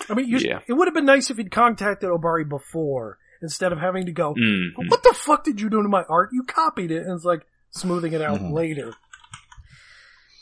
[0.09, 0.59] I mean, you, Yeah.
[0.67, 4.33] it would have been nice if he'd contacted Obari before instead of having to go,
[4.35, 4.89] Mhm.
[4.89, 6.29] "What the fuck did you do to my art?
[6.31, 8.51] You copied it," and it's like smoothing it out Mhm.
[8.53, 8.93] later.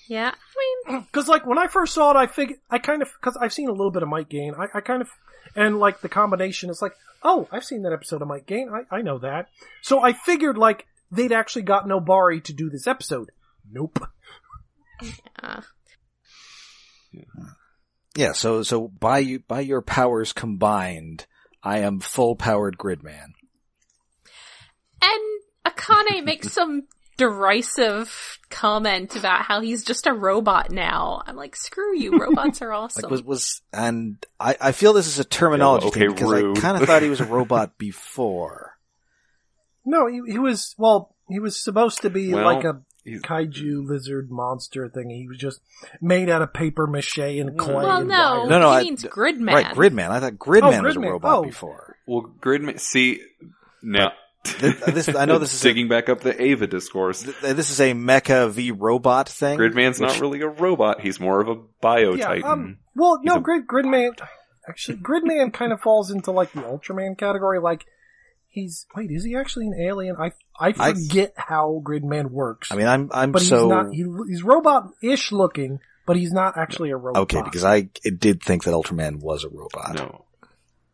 [0.08, 0.32] Yeah.
[0.34, 3.38] I mean, Because like when I first saw it, I figured I kind of because
[3.38, 4.54] I've seen a little bit of Might Gaine.
[4.56, 5.10] I, I kind of
[5.56, 8.70] and like the combination is like, oh, I've seen that episode of Might Gaine.
[8.70, 9.50] I, I know that.
[9.82, 13.32] So I figured like they'd actually gotten Obari to do this episode.
[13.72, 14.00] Nope.
[15.44, 15.62] uh,
[18.16, 21.26] Yeah, so so by you by your powers combined,
[21.64, 23.34] I am full powered Gridman.
[25.02, 26.84] and Akane makes some
[27.18, 31.22] derisive comment about how he's just a robot now.
[31.26, 33.04] I'm like, screw you, robots are awesome.
[33.04, 36.32] Like was was and I, I feel this is a terminology Yeah, well, thing because
[36.32, 36.58] rude.
[36.58, 38.74] I kind of thought he was a robot before.
[39.86, 41.16] No, he, he was well.
[41.28, 45.10] He was supposed to be Well, like a he's- kaiju lizard monster thing.
[45.10, 45.62] He was just
[46.02, 47.74] made out of paper mache and clay.
[47.76, 48.50] well, and no, wire.
[48.50, 49.54] No, no, he I- means Gridman.
[49.54, 50.10] Right, Gridman.
[50.10, 51.44] I thought Gridman was a robot Oh.
[51.44, 51.96] before.
[52.08, 53.22] Well, Gridman, see,
[53.84, 54.12] now,
[54.44, 57.24] Th- this- I know this is a- digging back up the Ava discourse.
[57.24, 59.58] Th- This is a mecha v robot thing.
[59.58, 61.02] Gridman's which- not really a robot.
[61.02, 64.20] He's more of a bio Yeah, um, well, He's no, a- Grid Gridman.
[64.68, 67.60] Actually, Gridman kind of falls into like the Ultraman category.
[67.60, 67.86] Like
[68.56, 70.16] he's wait, is he actually an alien?
[70.18, 72.72] I I I- forget how Gridman works.
[72.72, 73.94] I mean, I'm I'm but he's so not.
[73.94, 77.22] He, he's robot-ish looking, but he's not actually a robot.
[77.24, 77.82] okay because I
[78.18, 79.94] did think that Ultraman was a robot.
[79.96, 80.26] no.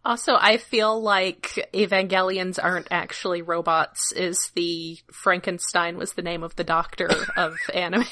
[0.04, 4.12] Also, I feel like Evangelions aren't actually robots.
[4.12, 7.08] Is the Frankenstein was the name of the doctor
[7.38, 8.04] of anime?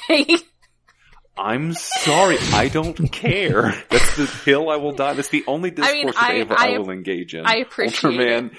[1.38, 2.38] I'm sorry.
[2.54, 3.74] I don't care.
[3.89, 5.14] That's the hill I will die.
[5.14, 7.45] That's the only discourse I mean, with I- Ava I- I will engage in.
[7.45, 8.56] I appreciate Ultraman,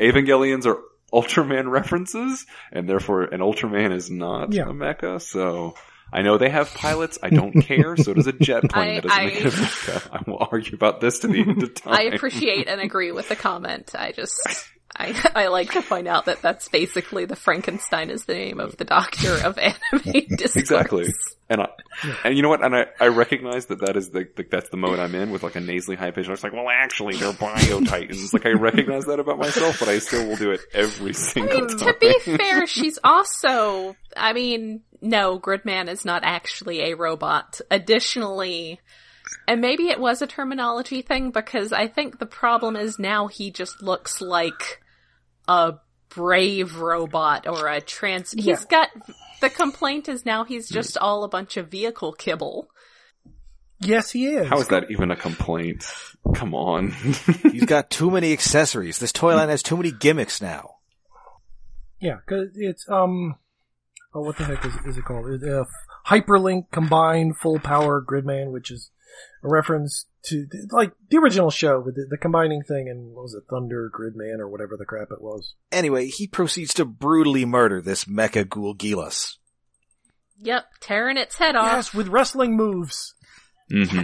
[0.00, 0.78] Evangelions are
[1.12, 4.62] Ultraman references, and therefore an Ultraman is not Yeah.
[4.64, 5.20] a mecha.
[5.20, 5.74] So
[6.12, 7.18] I know they have pilots.
[7.22, 7.96] I don't care.
[7.96, 10.08] So does a jet plane I- that doesn't I- make it a mecha.
[10.12, 11.94] I will argue about this to the end of time.
[11.94, 13.94] I appreciate and agree with the comment.
[13.94, 18.34] I just, I, I like to point out that that's basically the Frankenstein is the
[18.34, 19.58] name of the doctor of
[19.92, 20.56] anime discourse.
[20.56, 21.12] Exactly.
[21.48, 21.68] And I,
[22.24, 22.64] and you know what?
[22.64, 25.42] And I, I recognize that that is the, the that's the mode I'm in with
[25.42, 26.26] like a nasally high pitch.
[26.26, 28.32] I was like, well, actually, they're bio titans.
[28.32, 31.60] like I recognize that about myself, but I still will do it every single I
[31.60, 31.92] mean, time.
[31.92, 37.60] to be fair, she's also, I mean, no, Gridman is not actually a robot.
[37.70, 38.80] Additionally,
[39.46, 43.50] and maybe it was a terminology thing because I think the problem is now he
[43.50, 44.81] just looks like
[45.48, 45.74] a
[46.08, 48.34] brave robot or a trans.
[48.36, 48.54] Yeah.
[48.54, 48.90] He's got,
[49.40, 52.68] the complaint is now he's just all a bunch of vehicle kibble.
[53.80, 54.48] Yes, he is.
[54.48, 55.84] How is that even a complaint?
[56.34, 56.90] Come on.
[57.42, 59.00] He's got too many accessories.
[59.00, 60.76] This toy line has too many gimmicks now.
[62.00, 63.34] Yeah, because it's um,
[64.14, 65.26] oh, what the heck is, is it called?
[65.30, 65.64] It's, uh,
[66.06, 68.90] Hyperlink Combined Full Power Gridman, which is
[69.42, 73.34] a reference to like the original show with the, the combining thing and what was
[73.34, 75.54] it, Thunder Gridman or whatever the crap it was.
[75.72, 79.36] Anyway, he proceeds to brutally murder this mecha Gulgilas.
[80.38, 81.72] Yep, tearing its head off.
[81.72, 83.14] Yes, with wrestling moves.
[83.70, 84.00] hmm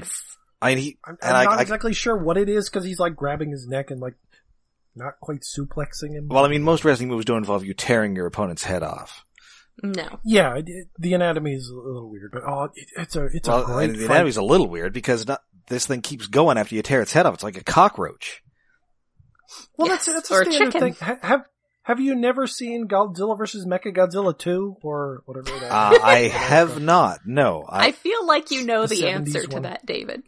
[0.61, 2.99] I mean, he, I'm, I'm I, not I- exactly sure what it is because he's
[2.99, 4.15] like grabbing his neck and like
[4.97, 6.27] not quite suplexing him.
[6.29, 9.25] well, I mean, most wrestling moves don't involve you tearing your opponent's head off.
[9.81, 10.19] No.
[10.25, 13.47] yeah, it, it- the anatomy is a little weird, but oh, it, it's a it's
[13.47, 14.05] a Well, great the fight.
[14.17, 17.27] anatomy's a little weird because not, this thing keeps going after you tear its head
[17.27, 17.35] off.
[17.35, 18.43] It's like a cockroach.
[19.77, 20.93] Well, Yes, that's that's a or a standard chicken.
[20.95, 21.19] thing.
[21.23, 21.43] Have
[21.83, 25.59] have you never seen Godzilla versus Mecha Godzilla two or whatever?
[25.59, 27.21] That Uh, I have not.
[27.25, 27.65] No.
[27.69, 29.63] I I, feel like you know The the, answer to one.
[29.63, 30.23] that, David.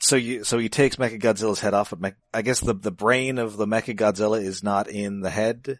[0.00, 2.90] so you, so he takes Mecha Godzilla's head off, but Mech, I guess the, the
[2.90, 5.78] brain of the Mecha Godzilla is not in the head.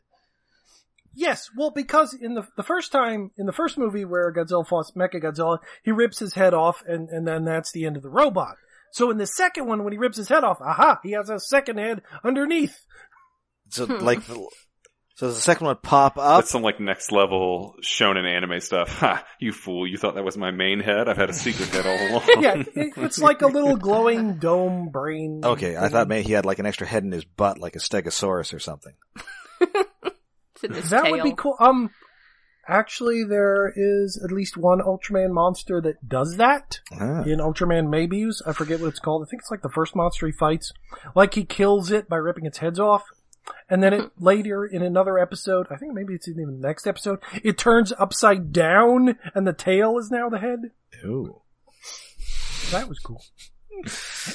[1.17, 4.87] Yes, well, because in the the first time in the first movie where Godzilla fought
[4.97, 8.11] Mecha Godzilla, he rips his head off, and and then that's the end of the
[8.11, 8.57] robot.
[8.93, 11.39] So in the second one, when he rips his head off, aha, he has a
[11.41, 12.77] second head underneath.
[13.71, 14.05] So Hmm.
[14.05, 14.35] like, the,
[15.17, 16.39] so does the second one pop up?
[16.41, 18.89] That's some like next level shonen anime stuff.
[18.99, 19.25] Ha!
[19.41, 19.87] You fool!
[19.87, 21.09] You thought that was my main head?
[21.09, 22.23] I've had a secret head all along.
[22.43, 25.41] Yeah, it, it's like a little glowing dome brain.
[25.45, 27.81] Okay, I thought maybe he had like an extra head in his butt, like a
[27.81, 28.95] stegosaurus or something.
[30.65, 31.13] It's in his that tail.
[31.13, 31.57] would be cool.
[31.61, 31.91] Um,
[32.69, 36.81] actually, there is at least one Ultraman monster that does that.
[36.93, 37.23] Ah.
[37.23, 38.43] in Ultraman Mebius.
[38.47, 39.25] I forget what it's called.
[39.27, 40.73] I think it's like the first monster he fights.
[41.15, 43.05] Like he kills it by ripping its heads off.
[43.69, 47.19] And then it later in another episode, I think maybe it's even the next episode,
[47.43, 50.61] it turns upside down and the tail is now the head.
[51.05, 51.43] Ooh.
[52.71, 53.23] That was cool.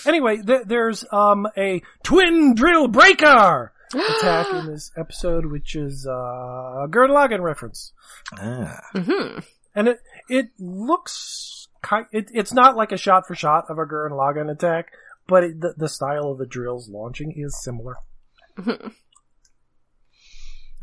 [0.05, 6.11] anyway, th- there's um a twin drill breaker attack in this episode, which is uh,
[6.11, 7.93] a Gurren Lagann reference.
[8.37, 8.79] Ah.
[8.93, 9.39] hmm
[9.75, 13.85] And it it looks ki it, it's not like a shot for shot of a
[13.85, 14.91] Gurren Lagann attack,
[15.27, 17.95] but it, the, the style of the drills launching is similar.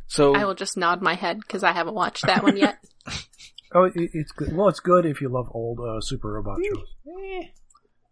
[0.09, 2.79] So I will just nod my head because I haven't watched that one yet.
[3.75, 4.57] Oh, it, it's good.
[4.57, 6.87] Well, it's good if you love old uh, Super Robot shows.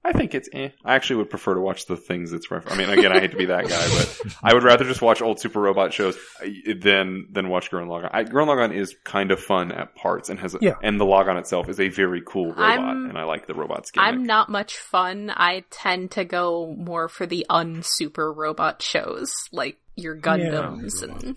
[0.05, 0.68] Eh, I think it's eh.
[0.84, 3.30] I actually would prefer to watch the things that's refer- I mean, again, I hate
[3.30, 6.46] to be that guy, but I would rather just watch old Super Robot shows uh,
[6.80, 8.11] than than watch Gurren Lagann.
[8.12, 10.74] I, Gurren Lagann is kind of fun at parts and has a, Yeah.
[10.82, 13.90] and the Lagann itself is a very cool robot, I'm- and I like the robot's
[13.90, 14.09] gimmick.
[14.09, 15.30] I'm not much fun.
[15.34, 21.36] I tend to go more for the unsuper robot shows, like your Gundams and.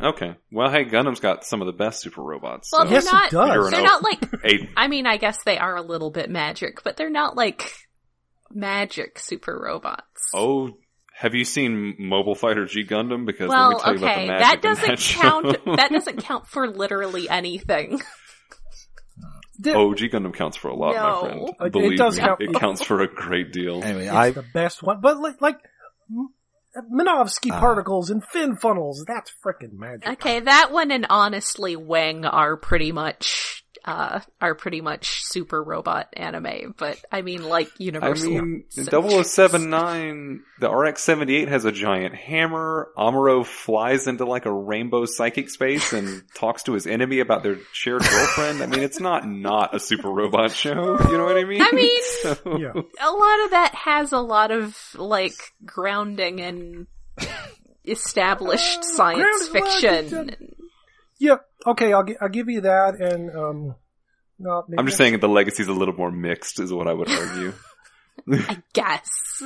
[0.00, 2.70] Okay, well, hey, Gundam's got some of the best super robots.
[2.72, 3.30] Well, so- they're Yes, it not.
[3.30, 3.70] does.
[3.70, 4.20] They're not like.
[4.76, 7.72] I mean, I guess they are a little bit magic, but they're not like
[8.52, 10.30] magic super robots.
[10.34, 10.76] oh.
[11.20, 13.26] Have you seen Mobile Fighter G Gundam?
[13.26, 15.20] Because let well, me tell you about okay, the magic that doesn't that show.
[15.20, 15.58] count.
[15.76, 18.00] that doesn't count for literally anything.
[19.58, 21.02] The- Oh, G Gundam counts for a lot, No.
[21.02, 21.48] my friend.
[21.48, 22.40] It- it Believe does me, count.
[22.40, 23.82] it counts for a great deal.
[23.82, 25.58] anyway, it's I the best one, but like, like
[26.92, 27.58] Minovsky Ah.
[27.58, 30.08] particles and fin funnels, that's freaking magic.
[30.08, 36.08] Okay, that one and honestly Wing are pretty much uh are pretty much super robot
[36.12, 38.36] anime, but I mean like Universal.
[38.36, 39.32] I mean, Centuries.
[39.32, 42.90] 0079, the RX-78 has a giant hammer.
[42.98, 47.56] Amuro flies into like a rainbow psychic space and talks to his enemy about their
[47.72, 48.62] shared girlfriend.
[48.62, 50.98] I mean, it's not not a super robot show.
[51.08, 51.62] You know what I mean?
[51.62, 52.72] I mean- So- Yeah.
[52.74, 55.32] a lot of that has a lot of like
[55.64, 56.86] grounding and
[57.86, 60.36] established Uh, science fiction.
[61.18, 61.36] Yeah,
[61.66, 63.74] okay, I'll, gi- I'll give you that, and, um,
[64.38, 67.10] no, maybe I'm just saying the legacy's a little more mixed, is what I would
[67.10, 67.52] argue.
[68.32, 69.42] I guess.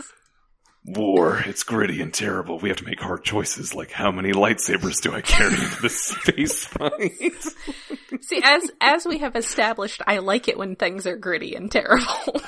[0.84, 2.58] War, it's gritty and terrible.
[2.58, 6.00] We have to make hard choices, like how many lightsabers do I carry into this
[6.06, 7.12] space fight?
[8.22, 12.42] See, as as we have established, I like it when things are gritty and terrible.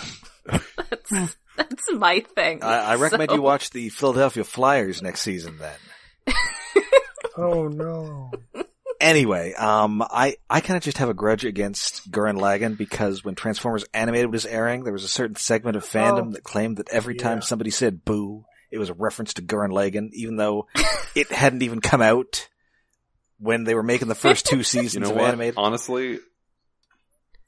[0.45, 2.65] that's that's my thing.
[2.65, 6.35] I, I recommend So- you watch the Philadelphia Flyers next season then.
[7.37, 8.33] Oh no.
[9.05, 13.35] Anyway, um, I, I kind of just have a grudge against Gurren Lagann because when
[13.35, 16.31] Transformers Animated was airing, there was a certain segment of fandom Oh.
[16.33, 20.09] that claimed that every time somebody said boo, it was a reference to Gurren Lagann,
[20.15, 20.69] even though
[21.15, 22.49] it hadn't even come out
[23.39, 25.27] when they were making the first two seasons You know of what?
[25.29, 25.55] Animated.
[25.59, 26.19] Honestly,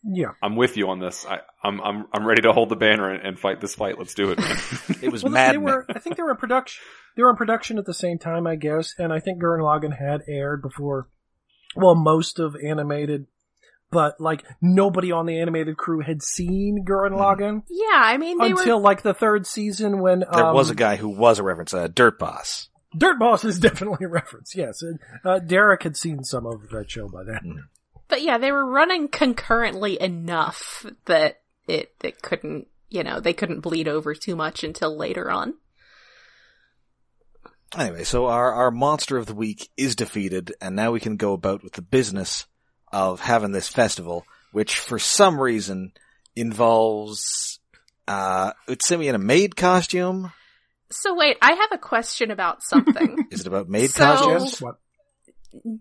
[0.04, 0.32] Yeah.
[0.42, 1.24] I'm with you on this.
[1.24, 3.98] I, I'm I'm I'm ready to hold the banner and, and fight this fight.
[3.98, 4.56] Let's do it, man.
[5.02, 5.86] It was Well, they were.
[5.88, 6.82] I think they were in production.
[7.16, 9.96] They were in production at the same time, I guess, and I think Gurren Lagann
[9.98, 11.08] had aired before.
[11.76, 13.26] Well, most of animated,
[13.90, 17.20] but like nobody on the animated crew had seen Gurren Hmm.
[17.20, 20.70] Lagann yeah, I mean they until were like the third season when there um, was
[20.70, 22.68] a guy who was a reference, uh, Dirt Boss.
[22.96, 24.54] Dirt Boss is definitely a reference.
[24.56, 27.64] Yes, and, uh, Derek had seen some of that show by then.
[28.08, 33.60] But yeah, they were running concurrently enough that it it couldn't, you know, they couldn't
[33.60, 35.54] bleed over too much until later on.
[37.76, 41.32] Anyway, so our, our monster of the week is defeated, and now we can go
[41.32, 42.46] about with the business
[42.92, 45.92] of having this festival, which for some reason
[46.36, 47.58] involves,
[48.06, 50.32] uh, Utsumi in a maid costume.
[50.90, 53.26] So wait, I have a question about something.
[53.30, 54.60] Is it about maid So- costumes?
[54.60, 54.76] What?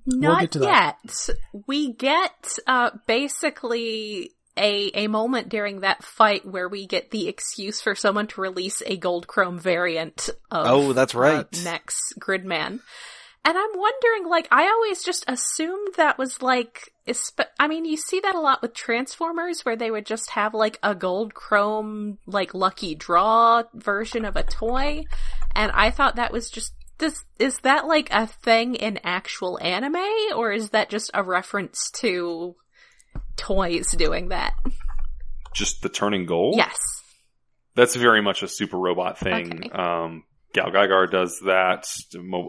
[0.05, 0.95] Not get to yet.
[1.05, 1.35] that.
[1.67, 7.81] We get uh basically a a moment during that fight where we get the excuse
[7.81, 11.45] for someone to release a gold chrome variant of Oh, that's right.
[11.45, 12.79] uh, Max Gridman.
[13.47, 16.91] And I'm wondering, like, I always just assumed that was like,
[17.59, 20.79] I mean, you see that a lot with Transformers where they would just have like
[20.81, 25.03] a gold chrome, like lucky draw version of a toy.
[25.53, 30.01] And I thought that was just, this, is that like a thing in actual anime
[30.35, 32.55] or is that just a reference to
[33.35, 34.53] toys doing that?
[35.53, 36.55] Just the turning gold.
[36.57, 36.77] Yes.
[37.75, 39.65] that's very much a super robot thing.
[39.65, 39.69] Okay.
[39.69, 40.23] Um,
[40.53, 41.85] GaoGaiGar does that.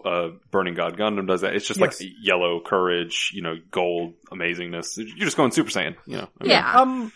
[0.04, 1.54] Uh, Burning God Gundam does that.
[1.56, 2.00] It's just Yes.
[2.00, 4.96] like yellow courage, you know, gold amazingness.
[4.96, 6.28] You're just going Super Saiyan, you know.
[6.40, 6.72] I mean, Yeah.
[6.80, 7.12] Um,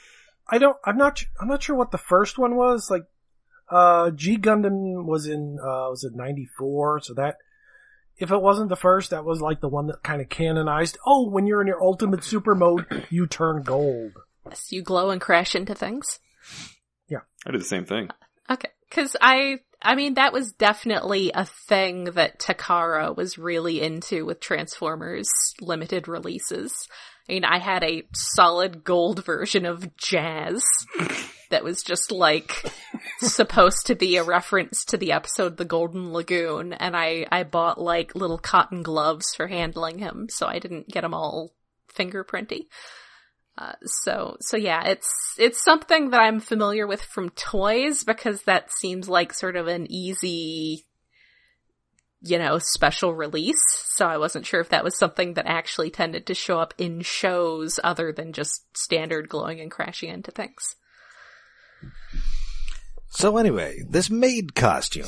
[0.49, 0.77] I don't.
[0.85, 1.23] I'm not.
[1.41, 2.89] I'm not sure what the first one was.
[2.91, 3.05] Like,
[3.71, 5.59] uh, G Gundam was in.
[5.63, 7.01] Uh, was it '94?
[7.03, 7.37] So that.
[8.21, 10.99] If it wasn't the first, that was like the one that kind of canonized.
[11.07, 14.13] Oh, when you're in your ultimate super mode, you turn gold.
[14.47, 16.19] Yes, you glow and crash into things.
[17.09, 18.11] Yeah, I did the same thing.
[18.11, 23.81] Uh, okay, because I, I mean, that was definitely a thing that Takara was really
[23.81, 25.29] into with Transformers
[25.61, 26.89] limited releases.
[27.31, 30.65] I mean, I had a solid gold version of Jazz
[31.51, 32.73] that was just like
[33.21, 37.81] supposed to be a reference to the episode The Golden Lagoon, and I, I bought
[37.81, 41.53] like little cotton gloves for handling him, so I didn't get them all
[41.97, 42.63] fingerprinty.
[43.57, 45.09] Uh, so, so yeah, it's,
[45.39, 49.87] it's something that I'm familiar with from toys because that seems like sort of an
[49.89, 50.85] easy,
[52.23, 53.63] you know, special release.
[53.95, 57.01] So I wasn't sure if that was something that actually tended to show up in
[57.01, 60.77] shows other than just standard glowing and crashing into things.
[63.11, 65.07] So anyway, this maid costume.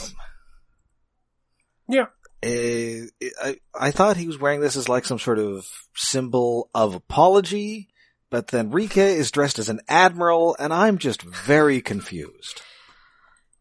[1.88, 2.06] Yeah.
[2.44, 3.06] Uh,
[3.40, 7.88] I, I thought he was wearing this as like some sort of symbol of apology,
[8.30, 12.62] but then Rikka is dressed as an admiral, and I'm just very confused.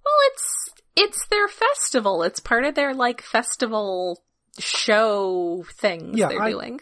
[0.04, 0.61] Well, it's,
[0.96, 2.24] it's their festival.
[2.24, 4.22] It's part of their like festival
[4.60, 6.82] show things Yeah, they're I- doing.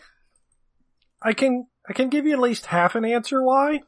[1.22, 3.82] I can I can give you at least half an answer why.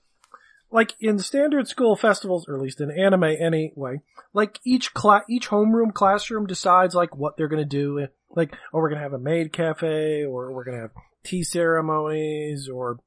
[0.69, 4.01] Like in standard school festivals, or at least in anime anyway,
[4.33, 8.07] like each cla- each homeroom classroom decides like what they're gonna do.
[8.33, 10.91] Like, oh, we're gonna have a maid cafe, or we're gonna have
[11.23, 12.99] tea ceremonies, or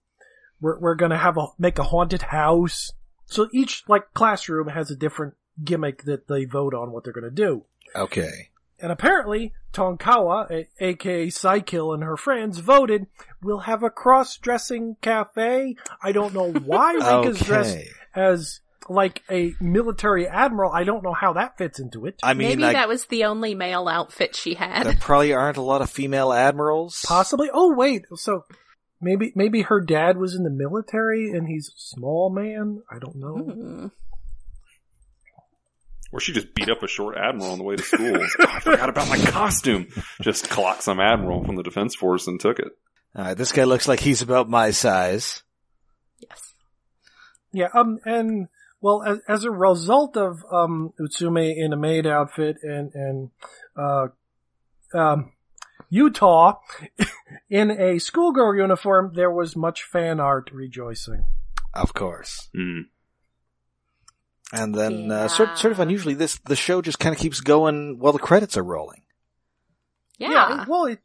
[0.61, 2.93] we're we're gonna have a make a haunted house.
[3.27, 7.31] So each like classroom has a different gimmick that they vote on what they're gonna
[7.31, 7.65] do.
[7.95, 8.51] Okay.
[8.81, 13.07] And apparently, Tonkawa, a- aka Psykill and her friends, voted,
[13.43, 15.77] we'll have a cross-dressing cafe.
[16.03, 16.95] I don't know why
[17.25, 17.79] Rikka's dressed
[18.15, 20.73] as like a military admiral.
[20.73, 22.17] I don't know how that fits into it.
[22.23, 24.85] I mean, Maybe I, that was the only male outfit she had.
[24.85, 27.03] there probably aren't a lot of female admirals.
[27.07, 27.49] Possibly.
[27.53, 28.05] Oh, wait.
[28.17, 28.45] So
[29.01, 32.83] maybe, maybe her dad was in the military and he's a small man.
[32.91, 33.37] I don't know.
[33.37, 33.87] Hmm.
[36.15, 38.13] Or she just beat up a short admiral on the way to school.
[38.21, 39.89] Like, "Oh, I forgot about my costume.
[40.23, 42.69] Just clocked some admiral from the defense force and took it.
[43.19, 45.43] Alright, this guy looks like he's about my size.
[46.21, 46.55] Yes.
[47.53, 47.69] Yeah.
[47.75, 47.99] Um.
[48.05, 48.47] And
[48.81, 53.31] well, as, as a result of um, Utsumi in a maid outfit and and
[53.77, 54.07] uh,
[54.97, 55.33] um,
[55.93, 56.59] Yuta
[57.51, 61.25] in a schoolgirl uniform, there was much fan art rejoicing.
[61.75, 62.49] Of course.
[62.55, 62.83] Hmm.
[64.55, 67.99] And then, uh, sort, sort of unusually, this, the show just kind of keeps going
[67.99, 69.03] while the credits are rolling.
[70.19, 70.63] Yeah.
[70.63, 71.01] it- well, it,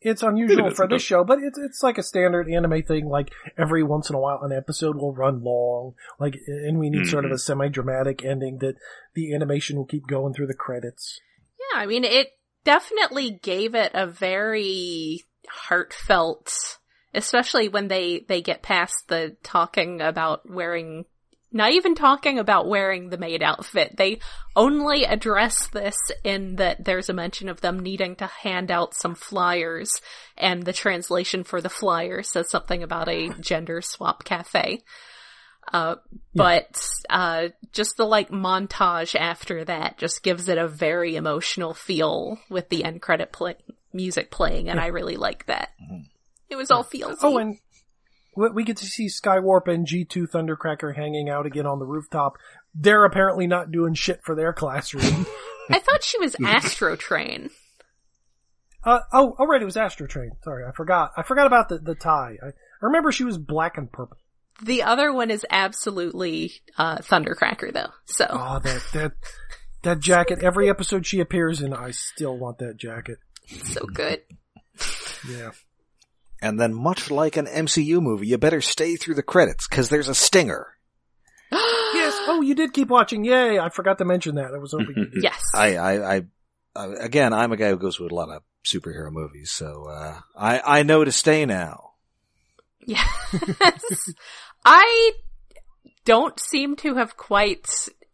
[0.00, 2.82] it's unusual It is, for it this show, but it's it's like a standard anime
[2.82, 3.08] thing.
[3.08, 7.06] Like every once in a while, an episode will run long, like, and we need
[7.06, 7.34] sort of Mhm.
[7.34, 8.74] a semi-dramatic ending that
[9.14, 11.20] the animation will keep going through the credits.
[11.58, 12.28] Yeah, I mean, it
[12.64, 16.78] definitely gave it a very heartfelt,
[17.14, 21.04] especially when they, they get past the talking about wearing,
[21.52, 23.96] not even talking about wearing the maid outfit.
[23.96, 24.20] They
[24.56, 29.14] only address this in that there's a mention of them needing to hand out some
[29.14, 29.90] flyers
[30.36, 34.82] and the translation for the flyer says something about a gender swap cafe.
[35.72, 35.96] Uh,
[36.34, 42.38] but, uh, just the like montage after that just gives it a very emotional feel
[42.50, 43.56] with the end credit play-
[43.92, 45.70] music playing and I really like that.
[45.80, 46.06] Mhm.
[46.50, 47.18] It was all feels.
[47.22, 47.58] Oh, and
[48.36, 52.34] we we get to see Skywarp and G2 Thundercracker hanging out again on the rooftop.
[52.74, 55.26] They're apparently not doing shit for their classroom.
[55.70, 57.50] I thought she was Astrotrain.
[58.84, 60.30] uh, oh, oh, right, it was Astrotrain.
[60.42, 61.12] Sorry, I forgot.
[61.16, 62.36] I forgot about the, the tie.
[62.42, 62.52] I, I
[62.86, 64.16] remember she was black and purple.
[64.62, 67.90] The other one is absolutely, uh, Thundercracker though.
[68.06, 69.12] So, Oh, that, that,
[69.82, 70.40] that jacket.
[70.42, 73.18] Every episode she appears in, I still want that jacket.
[73.48, 74.20] so good.
[75.28, 75.50] Yeah.
[76.42, 80.08] And then, much like an MCU movie, you better stay through the credits, cause there's
[80.08, 80.66] a stinger.
[81.94, 82.18] Yes.
[82.26, 83.22] Oh, you did keep watching.
[83.22, 83.58] Yay.
[83.58, 84.54] I forgot to mention that.
[84.54, 85.12] I was hoping.
[85.22, 85.40] Yes.
[85.54, 86.22] I, I, I,
[86.74, 90.18] uh, again, I'm a guy who goes with a lot of superhero movies, so, uh,
[90.34, 91.90] I, I know to stay now.
[92.86, 93.06] Yes.
[94.64, 95.12] I
[96.04, 97.68] don't seem to have quite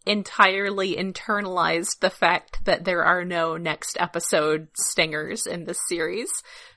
[0.09, 6.31] entirely internalized the fact that there are no next episode stingers in this series.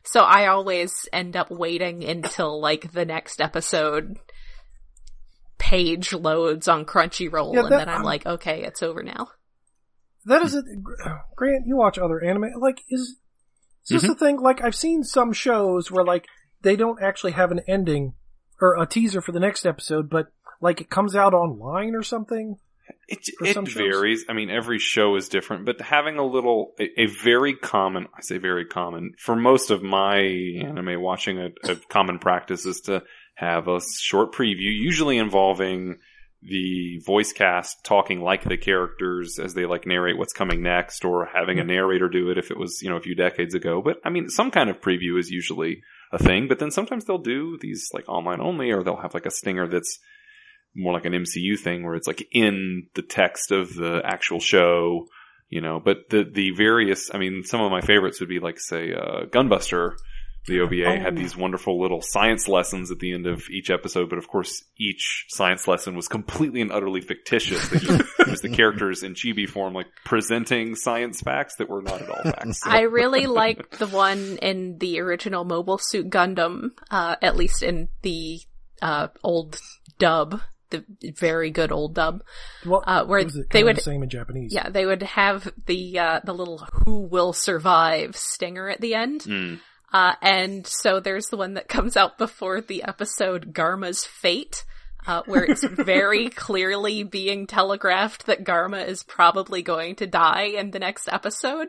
[0.04, 4.18] So I always end up waiting until like the next episode
[5.58, 9.30] page loads on Crunchyroll Yeah, and then I'm um, like, okay, it's over now.
[10.26, 10.66] That is it.
[11.36, 12.52] Grant, you watch other anime.
[12.60, 13.18] Like, is,
[13.90, 14.40] is this the thing?
[14.40, 16.26] Like, I've seen some shows where, like,
[16.62, 18.14] they don't actually have an ending
[18.60, 20.28] or a teaser for the next episode, but,
[20.62, 22.58] like, it comes out online or something.
[23.08, 24.26] It, it varies.
[24.30, 28.22] I mean, every show is different, but having a little, a, a very common, I
[28.22, 33.04] say very common, for most of my anime watching, a, a common practice is to
[33.36, 35.98] have a short preview, usually involving
[36.44, 41.30] the voice cast talking like the characters as they like narrate what's coming next or
[41.32, 43.82] having a narrator do it if it was, you know, a few decades ago.
[43.82, 47.20] But I mean, some kind of preview is usually a thing, but then sometimes they'll
[47.20, 50.00] do these like online only or they'll have like a stinger that's
[50.76, 55.08] more like an MCU thing where it's like in the text of the actual show,
[55.50, 58.60] you know, but the, the various, I mean, some of my favorites would be like,
[58.60, 59.94] say, uh, Gunbuster.
[60.48, 61.22] The OVA had Oh.
[61.22, 65.26] these wonderful little science lessons at the end of each episode, but of course, each
[65.30, 67.70] science lesson was completely and utterly fictitious.
[67.70, 71.84] They just, it was the characters in chibi form, like presenting science facts that were
[71.84, 72.62] not at all facts.
[72.66, 77.90] I really liked the one in the original Mobile Suit Gundam, uh, at least in
[78.02, 78.40] the
[78.82, 79.60] uh, old
[80.00, 80.42] dub,
[80.72, 80.84] the
[81.20, 82.24] very good old dub,
[82.66, 84.54] Well, uh, where was it they would, the same in Japanese?
[84.54, 89.22] yeah, they would have the uh, the little "Who will survive" stinger at the end.
[89.22, 89.60] Mm.
[89.94, 94.64] Uh, and so there's the one that comes out before the episode Garma's Fate,
[95.06, 100.72] uh, where it's very clearly being telegraphed that Garma is probably going to die in
[100.72, 101.68] the next episode.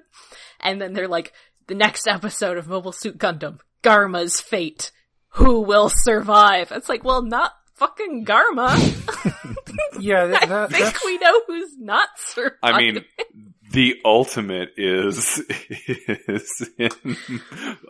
[0.60, 1.32] And then they're like,
[1.66, 4.92] the next episode of Mobile Suit Gundam, Garma's Fate.
[5.36, 6.70] Who will survive?
[6.70, 7.52] It's like, well, not
[7.82, 8.76] fucking Garma.
[9.98, 12.56] Yeah, that, I think that's, we know who's not surviving.
[12.62, 13.04] I mean,
[13.70, 16.90] the ultimate is is in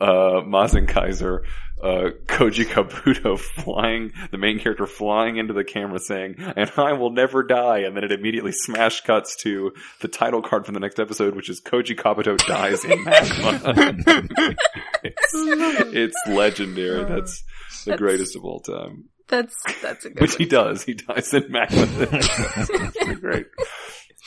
[0.00, 1.40] uh, Mazinkaiser,
[1.82, 7.10] uh, Koji Kabuto flying, the main character flying into the camera saying, "And I will
[7.10, 11.00] never die," and then it immediately smash cuts to the title card from the next
[11.00, 13.60] episode, which is Koji Kabuto dies in magma.
[15.02, 17.04] it's, it's legendary.
[17.04, 17.42] That's
[17.84, 19.08] the That's- greatest of all time.
[19.32, 20.38] That's, that's a good Which one.
[20.40, 20.82] he does.
[20.84, 21.86] He dies in magma.
[21.86, 22.68] That's
[22.98, 23.46] pretty great.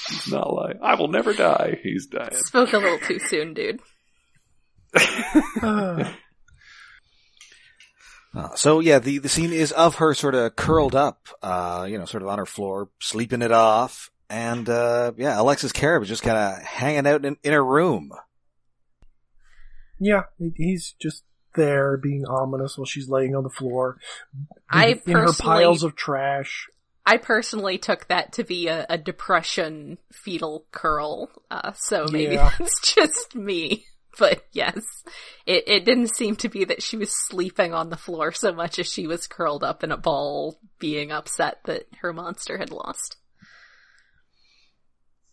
[0.09, 0.79] He's not lying.
[0.81, 1.79] I will never die.
[1.83, 2.31] He's dying.
[2.33, 3.79] Spoke a little too soon, dude.
[5.61, 6.11] uh,
[8.35, 11.97] Uh, so yeah, the, the scene is of her sort of curled up, uh, you
[11.97, 14.11] know, sort of on her floor, sleeping it off.
[14.29, 18.11] And, uh, yeah, Alexis Kerib is just kind of hanging out in, in her room.
[19.99, 20.23] yeah,
[20.55, 21.23] he's just
[21.55, 23.97] there being ominous while she's laying on the floor.
[24.69, 26.67] I in her piles of trash.
[27.05, 32.51] I personally took that to be a, a depression fetal curl, uh, so maybe Yeah.
[32.59, 33.85] that's just me.
[34.17, 35.03] But yes,
[35.45, 38.79] it, it didn't seem to be that she was sleeping on the floor so much
[38.79, 43.17] as she was curled up in a ball, being upset that her monster had lost.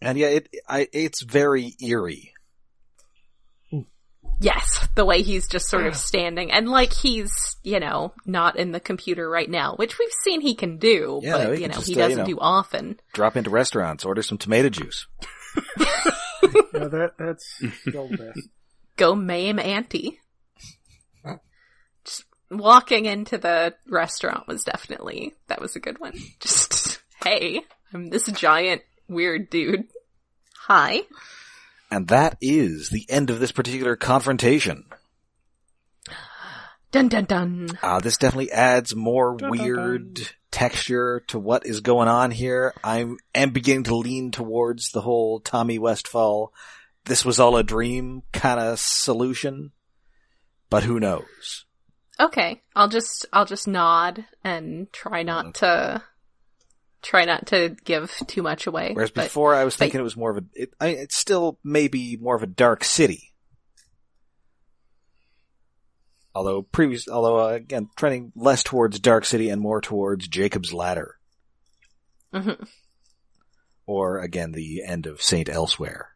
[0.01, 2.35] And yeah, it, I, it's very eerie.
[4.43, 7.31] Yes, the way he's just sort of standing and like he's,
[7.62, 11.47] you know, not in the computer right now, which we've seen he can do, Yeah,
[11.47, 12.24] but you know, just, he uh, you doesn't know.
[12.27, 13.01] do often.
[13.14, 15.06] Drop into restaurants, order some tomato juice.
[16.74, 18.48] Yeah, that that's still best.
[18.97, 20.19] Go maim auntie.
[22.05, 26.14] Just walking into the restaurant was definitely, that was a good one.
[26.40, 27.60] Just, hey,
[27.94, 29.85] I'm this giant weird dude.
[30.66, 31.02] Hi.
[31.93, 34.86] And that is the end of this particular confrontation.
[36.90, 37.69] Dun dun dun.
[37.82, 40.27] Uh, this definitely adds more Dun, dun, weird dun.
[40.51, 42.73] texture to what is going on here.
[42.82, 46.55] I am beginning to lean towards the whole Tommy Westphall,
[47.05, 49.73] this was all a dream kind of solution.
[50.70, 51.66] But who knows?
[52.19, 56.02] Okay, I'll just I'll just nod and try not to
[57.03, 58.93] try not to give too much away.
[58.93, 61.16] Whereas but- before I was but- thinking it was more of a, it, I, it's
[61.16, 63.33] still maybe more of a dark city.
[66.35, 71.16] Although previous, although uh, again, trending less towards Dark City and more towards Jacob's Ladder.
[72.33, 72.66] Mhm.
[73.87, 76.09] Or again, the end of Saint Elsewhere.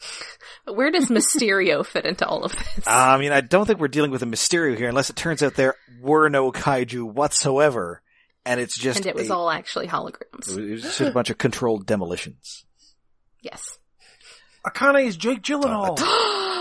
[0.66, 2.86] Where does Mysterio fit into all of this?
[2.86, 5.54] I mean, I don't think we're dealing with a Mysterio here unless it turns out
[5.54, 8.02] there were no kaiju whatsoever.
[8.46, 10.56] And it's just, and it was a- all actually holograms.
[10.56, 12.64] it was just a bunch of controlled demolitions.
[13.42, 13.78] Yes.
[14.64, 15.98] Akane is Jake Gyllenhaal.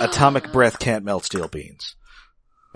[0.02, 1.96] Atomic breath can't melt steel beans.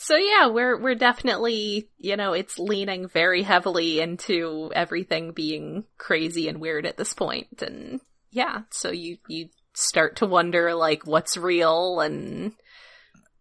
[0.00, 6.48] So yeah, we're we're definitely, you know, it's leaning very heavily into everything being crazy
[6.48, 8.00] and weird at this point and
[8.30, 12.52] yeah, so you you start to wonder like what's real and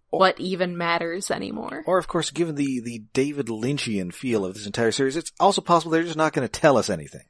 [0.10, 1.84] what even matters anymore.
[1.86, 5.62] Or of course, given the, the David Lynchian feel of this entire series, it's also
[5.62, 7.26] possible they're just not going to tell us anything.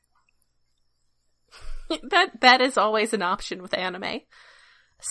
[2.10, 4.22] that that is always an option with anime.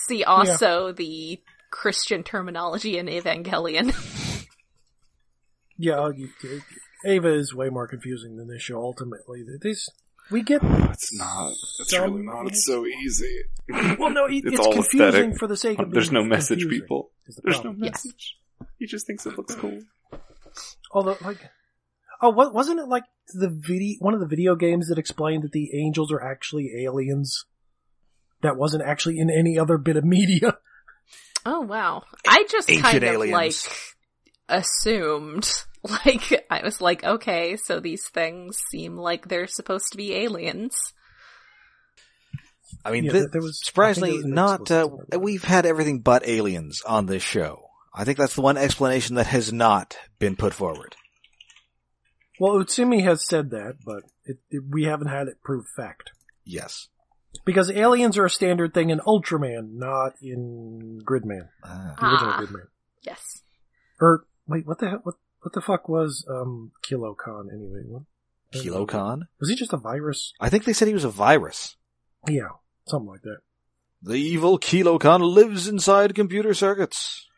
[0.07, 1.41] See also the
[1.71, 3.95] Christian terminology in Evangelion.
[5.79, 6.63] yeah, you, you-
[7.05, 8.79] Eva is way more confusing than this show.
[8.79, 9.89] Ultimately, this
[10.31, 10.61] we get.
[10.63, 11.53] Oh, it's not.
[11.81, 12.47] It's Some- really not.
[12.49, 13.43] It's so easy.
[13.99, 15.39] Well, no, it, It's it's, all confusing aesthetic.
[15.39, 15.91] for the sake of.
[15.93, 17.11] There's no message, confusing, people.
[17.27, 17.85] the There's no problem.
[17.85, 17.91] Yeah.
[17.91, 18.37] message.
[18.79, 19.81] He just thinks it looks cool.
[20.93, 21.39] Although, like,
[22.23, 23.05] oh, what wasn't it like
[23.35, 23.97] the video?
[24.01, 27.45] One of the video games that explained that the angels are actually aliens.
[28.43, 30.59] That wasn't actually in any other bit of media.
[31.49, 32.03] Oh wow.
[32.27, 33.33] I just Ancient kind of aliens.
[33.33, 33.55] like
[34.49, 35.49] assumed
[36.07, 40.75] like I was like okay, so these things seem like they're supposed to be aliens.
[42.85, 44.89] I mean, Yeah, thi- there- there was- surprisingly, was not, uh,
[45.19, 47.69] we've had everything but aliens on this show.
[47.95, 50.97] I think that's the one explanation that has not been put forward.
[52.39, 56.11] Well, Utsumi has said that, but it, it, we haven't had it proved fact.
[56.45, 56.89] Yes.
[57.45, 61.95] Because aliens are a standard thing in Ultraman, not in Gridman, Ah.
[61.99, 62.39] the original Ah.
[62.41, 62.67] Gridman.
[63.03, 63.43] Yes.
[64.01, 65.01] Or wait, what the hell?
[65.03, 65.15] What
[65.47, 67.83] what the fuck was um Kilocon anyway?
[67.87, 68.03] What?
[68.53, 69.29] Kilocon?
[69.39, 70.33] Was he just a virus?
[70.41, 71.77] I think they said he was a virus.
[72.27, 72.49] Yeah,
[72.89, 73.39] something like that.
[74.03, 77.29] The evil Kilocon lives inside computer circuits.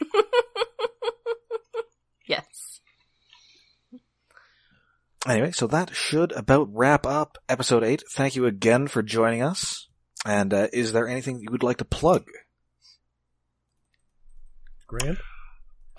[2.28, 2.80] Yes.
[5.24, 8.02] Anyway, so that should about wrap up episode 8.
[8.10, 9.86] Thank you again for joining us.
[10.24, 12.24] And uh, is there anything you would like to plug?
[14.88, 15.18] Grant.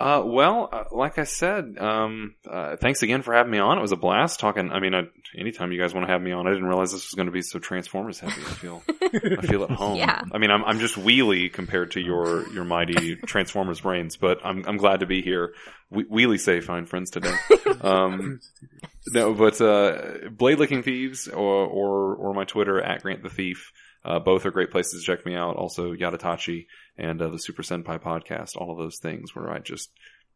[0.00, 3.78] Uh, well, uh, like I said, um, uh, thanks again for having me on.
[3.78, 4.70] It was a blast talking.
[4.70, 5.02] I mean, I,
[5.36, 7.32] anytime you guys want to have me on, I didn't realize this was going to
[7.32, 8.40] be so Transformers heavy.
[8.42, 9.96] I feel, I feel at home.
[9.96, 10.22] Yeah.
[10.30, 14.64] I mean, I'm, I'm just wheelie compared to your, your mighty Transformers brains, but I'm,
[14.68, 15.52] I'm glad to be here.
[15.90, 17.34] We, wheelie say fine friends today.
[17.80, 18.40] Um,
[19.12, 23.72] no, but, uh, Blade Licking Thieves or, or, or my Twitter at Grant the Thief.
[24.08, 25.56] Uh, both are great places to check me out.
[25.56, 26.66] Also, Yadatachi
[26.96, 28.56] and uh, the Super Senpai podcast.
[28.56, 29.90] All of those things where I just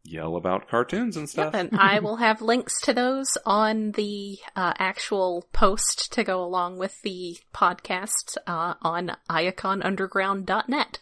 [0.05, 1.55] yell about cartoons and stuff.
[1.55, 6.45] Yep, and I will have links to those on the uh, actual post to go
[6.45, 10.99] along with the podcast uh, on iaconunderground.net.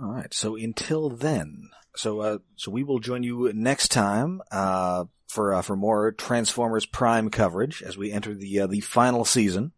[0.00, 0.32] All right.
[0.32, 5.62] So until then, so uh, so we will join you next time uh, for uh,
[5.62, 9.72] for more Transformers Prime coverage as we enter the uh, the final season.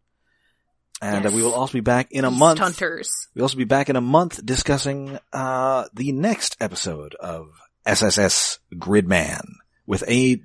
[1.01, 1.35] And uh, Yes.
[1.35, 2.59] we will also be back in a Beast month.
[2.59, 3.27] Hunters.
[3.33, 7.47] We'll also be back in a month discussing uh, the next episode of
[7.85, 9.41] SSS Gridman
[9.87, 10.39] with a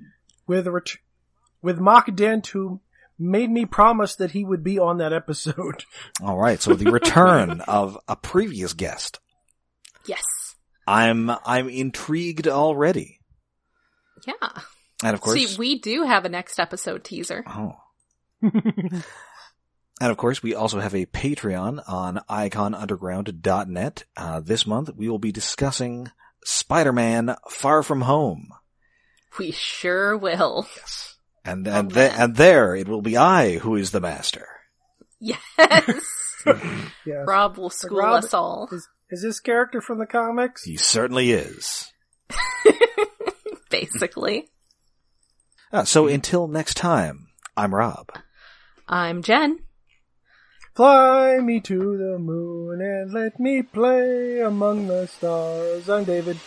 [0.47, 0.97] with a ret-
[1.61, 2.81] with Mock Dent, who
[3.19, 5.83] made me promise that he would be on that episode.
[6.23, 6.59] all right.
[6.61, 9.19] So the return of a previous guest.
[10.07, 10.23] Yes.
[10.87, 13.19] I'm I'm intrigued already,
[14.25, 14.33] Yeah.
[15.03, 17.43] and of course, See, we do have a next episode teaser.
[17.45, 17.73] oh,
[19.99, 24.03] and of course, we also have a Patreon on iaconunderground.net.
[24.15, 26.11] Uh, this month, we will be discussing
[26.43, 28.49] Spider-Man: Far From Home.
[29.39, 30.67] We sure will.
[31.45, 34.47] And Oh, and, th- and there it will be I who is the master.
[35.19, 35.37] Yes.
[37.05, 37.23] yeah.
[37.25, 38.67] Rob will school Rob- us all.
[38.71, 40.63] Is, is this character from the comics?
[40.63, 41.91] He certainly is.
[43.69, 44.49] Basically.
[45.71, 48.11] Uh, so until next time, I'm Rob.
[48.87, 49.59] I'm Jen.
[50.77, 55.89] Fly me to the moon and let me play among the stars.
[55.89, 56.37] I'm David.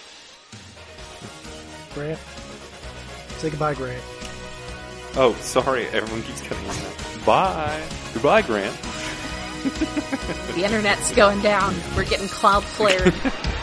[1.94, 2.20] Grant.
[3.38, 4.00] Say goodbye, Grant.
[5.16, 7.22] Oh, sorry, everyone keeps cutting on that.
[7.26, 7.82] Bye.
[8.14, 8.76] Goodbye, Grant.
[10.54, 11.74] The internet's going down.
[11.96, 12.62] We're getting cloud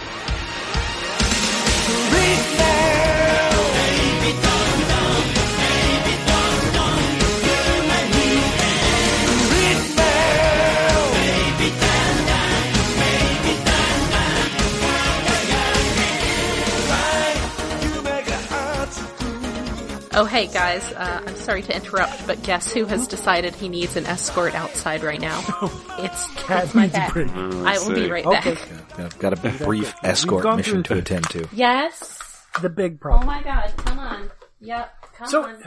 [20.19, 23.95] Oh, hey guys, uh, I'm sorry to interrupt, but guess who has decided he needs
[23.95, 25.43] an escort outside right now?
[25.99, 27.13] It's Cat my needs a cat.
[27.13, 27.27] break.
[27.27, 28.53] Mm, I let's will be right Okay.
[28.55, 28.99] back.
[28.99, 31.47] I've got a brief escort gone mission to attend to.
[31.53, 32.19] Yes.
[32.63, 33.29] The big problem.
[33.29, 33.53] Oh problem.
[33.55, 34.31] my god, come on.
[34.59, 35.63] Yep, come So- on.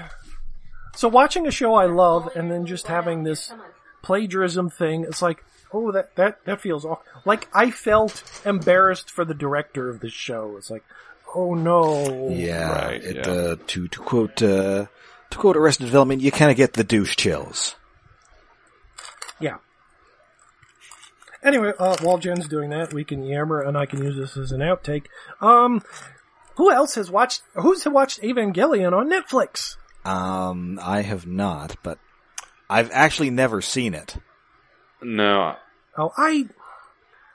[0.96, 3.66] So watching a show I love and then just having this Come on.
[4.02, 6.98] plagiarism thing, it's like, oh, that, that, that feels off.
[7.24, 10.56] Like, I felt embarrassed for the director of this show.
[10.58, 10.82] It's like,
[11.34, 12.28] oh no.
[12.30, 13.22] Yeah, Right, it, yeah.
[13.32, 14.86] Uh, to to quote uh,
[15.30, 17.76] to quote Arrested Development, you kind of get the douche chills.
[19.38, 19.56] Yeah.
[21.42, 24.52] Anyway, uh, while Jen's doing that, we can yammer and I can use this as
[24.52, 25.06] an outtake.
[25.40, 25.82] Um,
[26.56, 29.76] who else has watched, who's watched Evangelion on Netflix?
[30.04, 31.98] Um, I have not, but
[32.68, 34.16] I've actually never seen it.
[35.02, 35.56] No,
[35.96, 36.46] Oh, I,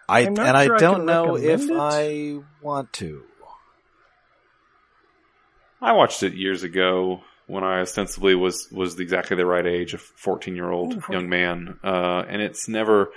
[0.08, 1.72] I and I sure I don't can know if it.
[1.74, 3.24] I want to.
[5.82, 9.98] I watched it years ago when I ostensibly was was exactly the right age, a
[9.98, 13.12] fourteen year old young man, uh, and it's never.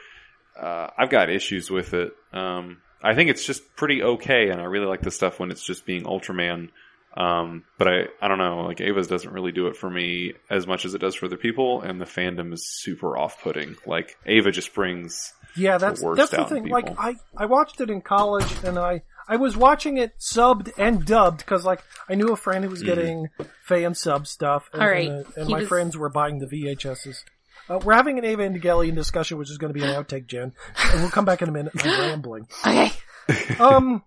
[0.58, 2.12] Uh, I've got issues with it.
[2.32, 5.64] Um, I think it's just pretty okay, and I really like the stuff when it's
[5.64, 6.70] just being Ultraman.
[7.16, 10.66] Um, but I, I don't know, like Eva's doesn't really do it for me as
[10.66, 13.76] much as it does for other people, and the fandom is super off putting.
[13.86, 16.68] Like Ava just brings yeah, that's, worst that's the thing.
[16.68, 16.88] Like.
[16.98, 21.38] I, I watched it in college and I, I was watching it subbed and dubbed
[21.38, 23.28] because like, I knew a friend who was getting
[23.62, 26.46] fan sub stuff and, All right, and, uh, and my was- friends were buying the
[26.46, 27.24] VHSs.
[27.68, 30.54] Uh, we're having an Evangelion discussion, which is going to be an outtake, Jen.
[30.90, 31.72] And we'll come back in a minute.
[31.84, 32.48] I'm rambling.
[32.66, 32.90] Okay.
[33.60, 34.02] um,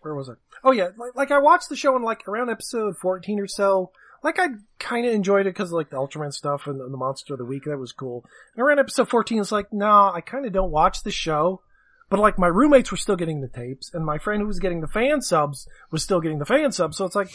[0.00, 0.34] where was I?
[0.62, 3.90] Oh yeah, like, like I watched the show in like around episode 14 or so.
[4.22, 4.46] Like I
[4.78, 7.44] kind of enjoyed it because like the Ultraman stuff and the, the Monster of the
[7.44, 8.24] Week, that was cool.
[8.56, 11.60] And around episode 14, it's like, nah, I kind of don't watch the show.
[12.10, 14.80] But like my roommates were still getting the tapes and my friend who was getting
[14.80, 16.96] the fan subs was still getting the fan subs.
[16.96, 17.30] So it's like,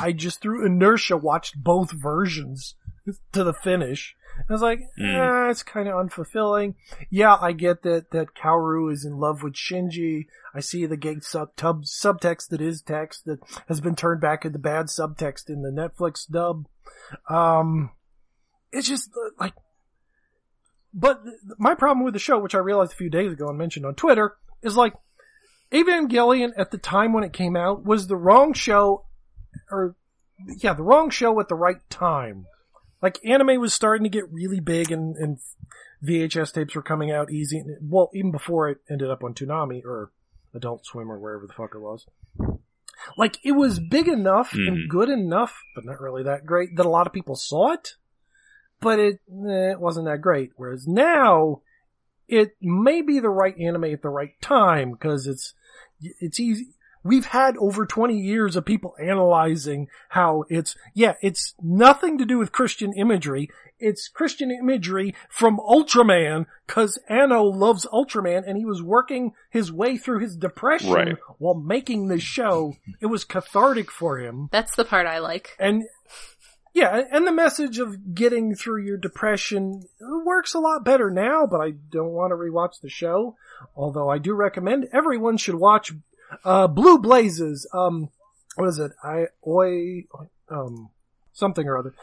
[0.00, 2.74] I just through inertia watched both versions
[3.32, 4.16] to the finish.
[4.36, 5.46] And I was like, Mm.
[5.46, 6.74] eh, it's kind of unfulfilling.
[7.10, 10.26] Yeah, I get that, that Kaoru is in love with Shinji.
[10.54, 13.38] I see the gay sub, tub, subtext that is text that
[13.68, 16.66] has been turned back into bad subtext in the Netflix dub.
[17.28, 17.90] Um,
[18.72, 19.54] it's just uh, like,
[20.94, 23.58] but th- my problem with the show, which I realized a few days ago and
[23.58, 24.94] mentioned on Twitter, is like,
[25.72, 29.04] Evangelion at the time when it came out was the wrong show,
[29.70, 29.96] or,
[30.58, 32.46] yeah, the wrong show at the right time.
[33.02, 35.38] Like, anime was starting to get really big and, and
[36.04, 37.62] VHS tapes were coming out easy.
[37.82, 40.12] Well, even before it ended up on Toonami or
[40.54, 42.06] Adult Swim or wherever the fuck it was.
[43.18, 44.88] Like, it was big enough and Mhm.
[44.88, 47.94] good enough, but not really that great, that a lot of people saw it,
[48.84, 50.52] but it, eh, it wasn't that great.
[50.56, 51.62] Whereas now,
[52.28, 55.54] it may be the right anime at the right time, because it's,
[56.20, 56.68] it's easy.
[57.02, 62.38] We've had over 20 years of people analyzing how it's, yeah, it's nothing to do
[62.38, 63.50] with Christian imagery.
[63.78, 69.98] It's Christian imagery from Ultraman, cause Anno loves Ultraman and he was working his way
[69.98, 71.16] through his depression Right.
[71.36, 72.72] while making this show.
[73.00, 74.48] It was cathartic for him.
[74.50, 75.56] That's the part I like.
[75.58, 75.82] And
[76.74, 81.60] Yeah, and the message of getting through your depression works a lot better now, but
[81.60, 83.36] I don't want to rewatch the show.
[83.76, 85.92] Although I do recommend everyone should watch,
[86.44, 87.68] uh, Blue Blazes.
[87.72, 88.10] Um,
[88.56, 88.90] what is it?
[89.04, 90.06] I, oi,
[90.50, 90.90] um,
[91.32, 91.94] something or other.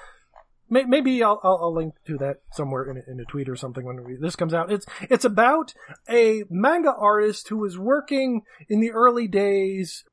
[0.70, 3.84] Maybe I'll, I'll, I'll link to that somewhere in a, in a tweet or something
[3.84, 4.72] when we, this comes out.
[4.72, 5.74] It's, it's about
[6.10, 10.06] a manga artist who was working in the early days,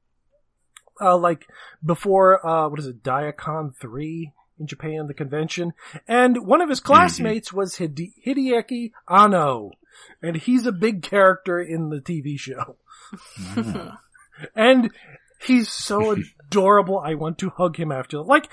[1.01, 1.47] uh, like
[1.87, 5.73] before, uh, what is it, Daicon 3 in Japan, the convention.
[6.07, 9.73] And one of his classmates was Hide- Hideaki Anno.
[10.23, 12.77] And he's a big character in the TV show.
[14.55, 14.91] and
[15.45, 16.17] he's so
[16.47, 16.99] adorable.
[16.99, 18.21] I want to hug him after.
[18.23, 18.49] Like,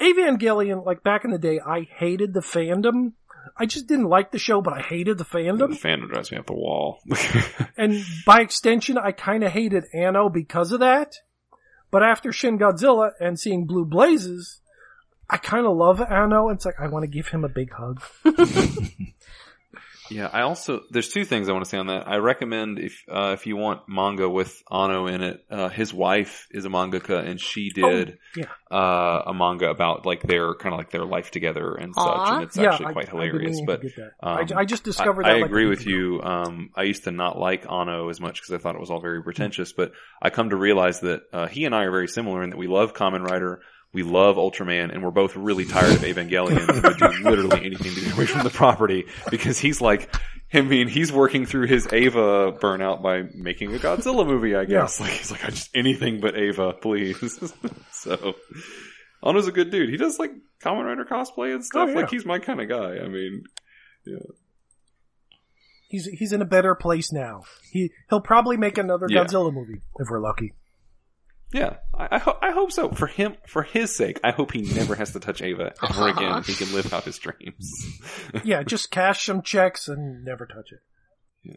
[0.00, 3.12] Evangelion, like back in the day, I hated the fandom.
[3.56, 5.58] I just didn't like the show, but I hated the fandom.
[5.58, 5.80] The fandom.
[5.80, 7.00] fandom drives me up the wall.
[7.76, 11.16] And by extension, I kind of hated Anno because of that.
[11.90, 14.60] But after Shin Godzilla and seeing Blue Blazes,
[15.34, 16.48] I kind of love Anno.
[16.48, 18.00] And it's like, I want to give him a big hug.
[20.10, 22.06] Yeah, I also there's two things I want to say on that.
[22.06, 26.46] I recommend if uh, if you want manga with Anno in it, uh, his wife
[26.50, 28.46] is a mangaka and she did yeah.
[28.70, 32.42] uh, a manga about like their kind of like their life together and such, and
[32.42, 33.52] it's yeah, actually quite I've hilarious.
[33.52, 34.12] meaning But to get that.
[34.28, 35.40] um, I, I just discovered I that.
[35.40, 36.20] like, agree with you.
[36.22, 39.00] Um, I used to not like Anno as much because I thought it was all
[39.00, 42.42] very pretentious, but I come to realize that uh, he and I are very similar
[42.42, 43.62] in that we love Kamen Rider.
[43.94, 46.68] We love Ultraman, and we're both really tired of Evangelion.
[46.68, 50.12] and would do literally anything to get away from the property because he's like,
[50.52, 54.54] I mean, he's working through his Eva burnout by making a Godzilla movie.
[54.56, 57.52] I guess like he's like, I just anything but Eva, please.
[57.92, 58.34] so,
[59.22, 59.88] Anno's a good dude.
[59.90, 61.88] He does like Kamen Rider cosplay and stuff.
[61.88, 61.96] Oh, yeah.
[61.96, 62.98] Like he's my kind of guy.
[62.98, 63.44] I mean,
[64.04, 64.18] yeah.
[65.88, 67.42] He's he's in a better place now.
[67.70, 69.24] He he'll probably make another Yeah.
[69.24, 70.52] Godzilla movie if we're lucky.
[71.54, 72.88] Yeah, I, I, ho- I hope so.
[72.90, 76.42] For him, for his sake, I hope he never has to touch Eva ever again.
[76.42, 77.70] He can live out his dreams.
[78.44, 80.80] Yeah, just cash some checks and never touch it.
[81.44, 81.54] Yeah.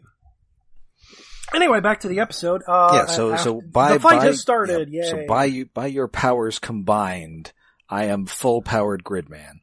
[1.54, 2.62] Anyway, back to the episode.
[2.68, 4.88] Uh, yeah, so, after- so by, the fight by- has started.
[4.92, 5.10] yeah, Yay.
[5.10, 7.52] So by you, by your powers combined,
[7.88, 9.60] I am full powered Gridman.